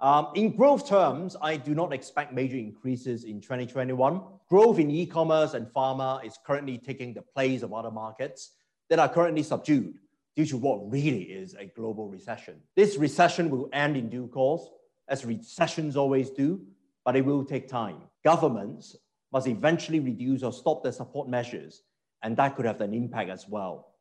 Um, 0.00 0.28
in 0.34 0.54
growth 0.54 0.86
terms, 0.86 1.36
I 1.40 1.56
do 1.56 1.74
not 1.74 1.94
expect 1.94 2.34
major 2.34 2.58
increases 2.58 3.24
in 3.24 3.40
2021. 3.40 4.20
Growth 4.50 4.78
in 4.78 4.90
e 4.90 5.06
commerce 5.06 5.54
and 5.54 5.68
pharma 5.68 6.22
is 6.22 6.38
currently 6.44 6.76
taking 6.76 7.14
the 7.14 7.22
place 7.22 7.62
of 7.62 7.72
other 7.72 7.90
markets 7.90 8.50
that 8.90 8.98
are 8.98 9.08
currently 9.08 9.42
subdued 9.42 9.94
due 10.36 10.46
to 10.46 10.56
what 10.56 10.90
really 10.90 11.22
is 11.22 11.54
a 11.54 11.66
global 11.66 12.08
recession. 12.08 12.60
This 12.76 12.96
recession 12.96 13.50
will 13.50 13.68
end 13.72 13.96
in 13.96 14.08
due 14.08 14.26
course, 14.26 14.68
as 15.08 15.24
recessions 15.24 15.96
always 15.96 16.30
do, 16.30 16.60
but 17.04 17.16
it 17.16 17.24
will 17.24 17.44
take 17.44 17.68
time. 17.68 17.98
Governments 18.24 18.96
must 19.32 19.46
eventually 19.46 20.00
reduce 20.00 20.42
or 20.42 20.52
stop 20.52 20.82
their 20.82 20.92
support 20.92 21.28
measures, 21.28 21.82
and 22.22 22.36
that 22.36 22.56
could 22.56 22.64
have 22.64 22.80
an 22.80 22.94
impact 22.94 23.30
as 23.30 23.48
well. 23.48 23.94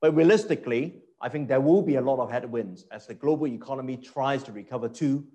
But 0.00 0.14
realistically, 0.14 1.02
I 1.20 1.28
think 1.28 1.48
there 1.48 1.60
will 1.60 1.82
be 1.82 1.96
a 1.96 2.00
lot 2.00 2.20
of 2.20 2.30
headwinds 2.30 2.84
as 2.90 3.06
the 3.06 3.14
global 3.14 3.46
economy 3.46 3.96
tries 3.96 4.42
to 4.44 4.52
recover 4.52 4.88
too 4.88 5.26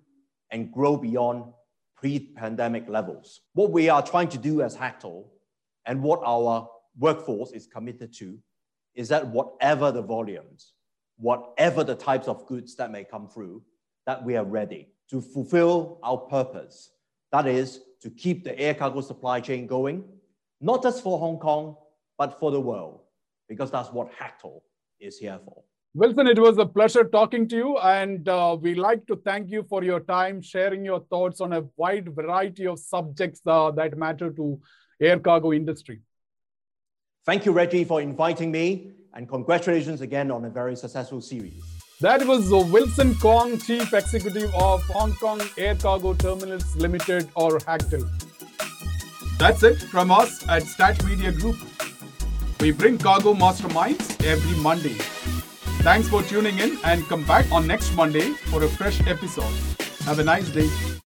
and 0.51 0.71
grow 0.71 0.95
beyond 0.95 1.45
pre-pandemic 1.95 2.87
levels. 2.87 3.41
What 3.53 3.71
we 3.71 3.89
are 3.89 4.01
trying 4.01 4.29
to 4.29 4.37
do 4.37 4.61
as 4.61 4.75
Hactl 4.75 5.25
and 5.85 6.01
what 6.01 6.21
our 6.23 6.69
workforce 6.97 7.51
is 7.51 7.67
committed 7.67 8.13
to 8.17 8.37
is 8.95 9.09
that 9.09 9.27
whatever 9.27 9.91
the 9.91 10.01
volumes, 10.01 10.73
whatever 11.17 11.83
the 11.83 11.95
types 11.95 12.27
of 12.27 12.45
goods 12.47 12.75
that 12.75 12.91
may 12.91 13.03
come 13.03 13.27
through, 13.27 13.63
that 14.05 14.23
we 14.23 14.35
are 14.35 14.45
ready 14.45 14.89
to 15.09 15.21
fulfill 15.21 15.99
our 16.03 16.17
purpose. 16.17 16.91
That 17.31 17.47
is 17.47 17.79
to 18.01 18.09
keep 18.09 18.43
the 18.43 18.57
air 18.59 18.73
cargo 18.73 19.01
supply 19.01 19.39
chain 19.39 19.67
going, 19.67 20.03
not 20.59 20.83
just 20.83 21.03
for 21.03 21.19
Hong 21.19 21.37
Kong, 21.37 21.75
but 22.17 22.39
for 22.39 22.51
the 22.51 22.59
world 22.59 23.01
because 23.51 23.69
that's 23.69 23.91
what 23.91 24.09
Hactl 24.17 24.61
is 24.99 25.17
here 25.17 25.37
for. 25.43 25.61
Wilson, 25.93 26.25
it 26.25 26.39
was 26.39 26.57
a 26.57 26.65
pleasure 26.65 27.03
talking 27.03 27.49
to 27.49 27.55
you, 27.57 27.77
and 27.79 28.29
uh, 28.29 28.57
we 28.59 28.75
like 28.75 29.05
to 29.07 29.17
thank 29.25 29.49
you 29.49 29.65
for 29.67 29.83
your 29.83 29.99
time, 29.99 30.41
sharing 30.41 30.85
your 30.85 31.01
thoughts 31.09 31.41
on 31.41 31.51
a 31.51 31.63
wide 31.75 32.15
variety 32.15 32.65
of 32.65 32.79
subjects 32.79 33.41
uh, 33.45 33.71
that 33.71 33.97
matter 33.97 34.29
to 34.31 34.61
air 35.01 35.19
cargo 35.19 35.51
industry. 35.51 35.99
Thank 37.23 37.45
you, 37.45 37.51
Reggie, 37.51 37.83
for 37.83 38.01
inviting 38.01 38.51
me, 38.51 38.93
and 39.13 39.29
congratulations 39.29 40.01
again 40.01 40.31
on 40.31 40.45
a 40.45 40.49
very 40.49 40.75
successful 40.75 41.21
series. 41.21 41.63
That 41.99 42.25
was 42.25 42.49
Wilson 42.49 43.13
Kwong, 43.13 43.59
Chief 43.59 43.93
Executive 43.93 44.51
of 44.55 44.81
Hong 44.85 45.13
Kong 45.13 45.39
Air 45.55 45.75
Cargo 45.75 46.15
Terminals 46.15 46.75
Limited, 46.75 47.29
or 47.35 47.59
Hactl. 47.59 48.09
That's 49.37 49.61
it 49.61 49.83
from 49.83 50.09
us 50.09 50.47
at 50.49 50.63
Stat 50.63 51.03
Media 51.05 51.31
Group. 51.31 51.57
We 52.59 52.71
bring 52.71 52.97
Cargo 52.97 53.35
Masterminds 53.35 54.25
every 54.25 54.57
Monday. 54.59 54.95
Thanks 55.83 56.09
for 56.09 56.23
tuning 56.23 56.57
in 56.57 56.79
and 56.83 57.03
come 57.05 57.23
back 57.25 57.51
on 57.51 57.67
next 57.67 57.95
Monday 57.95 58.31
for 58.49 58.63
a 58.63 58.67
fresh 58.67 58.99
episode. 59.05 59.53
Have 60.05 60.17
a 60.17 60.23
nice 60.23 60.49
day. 60.49 60.69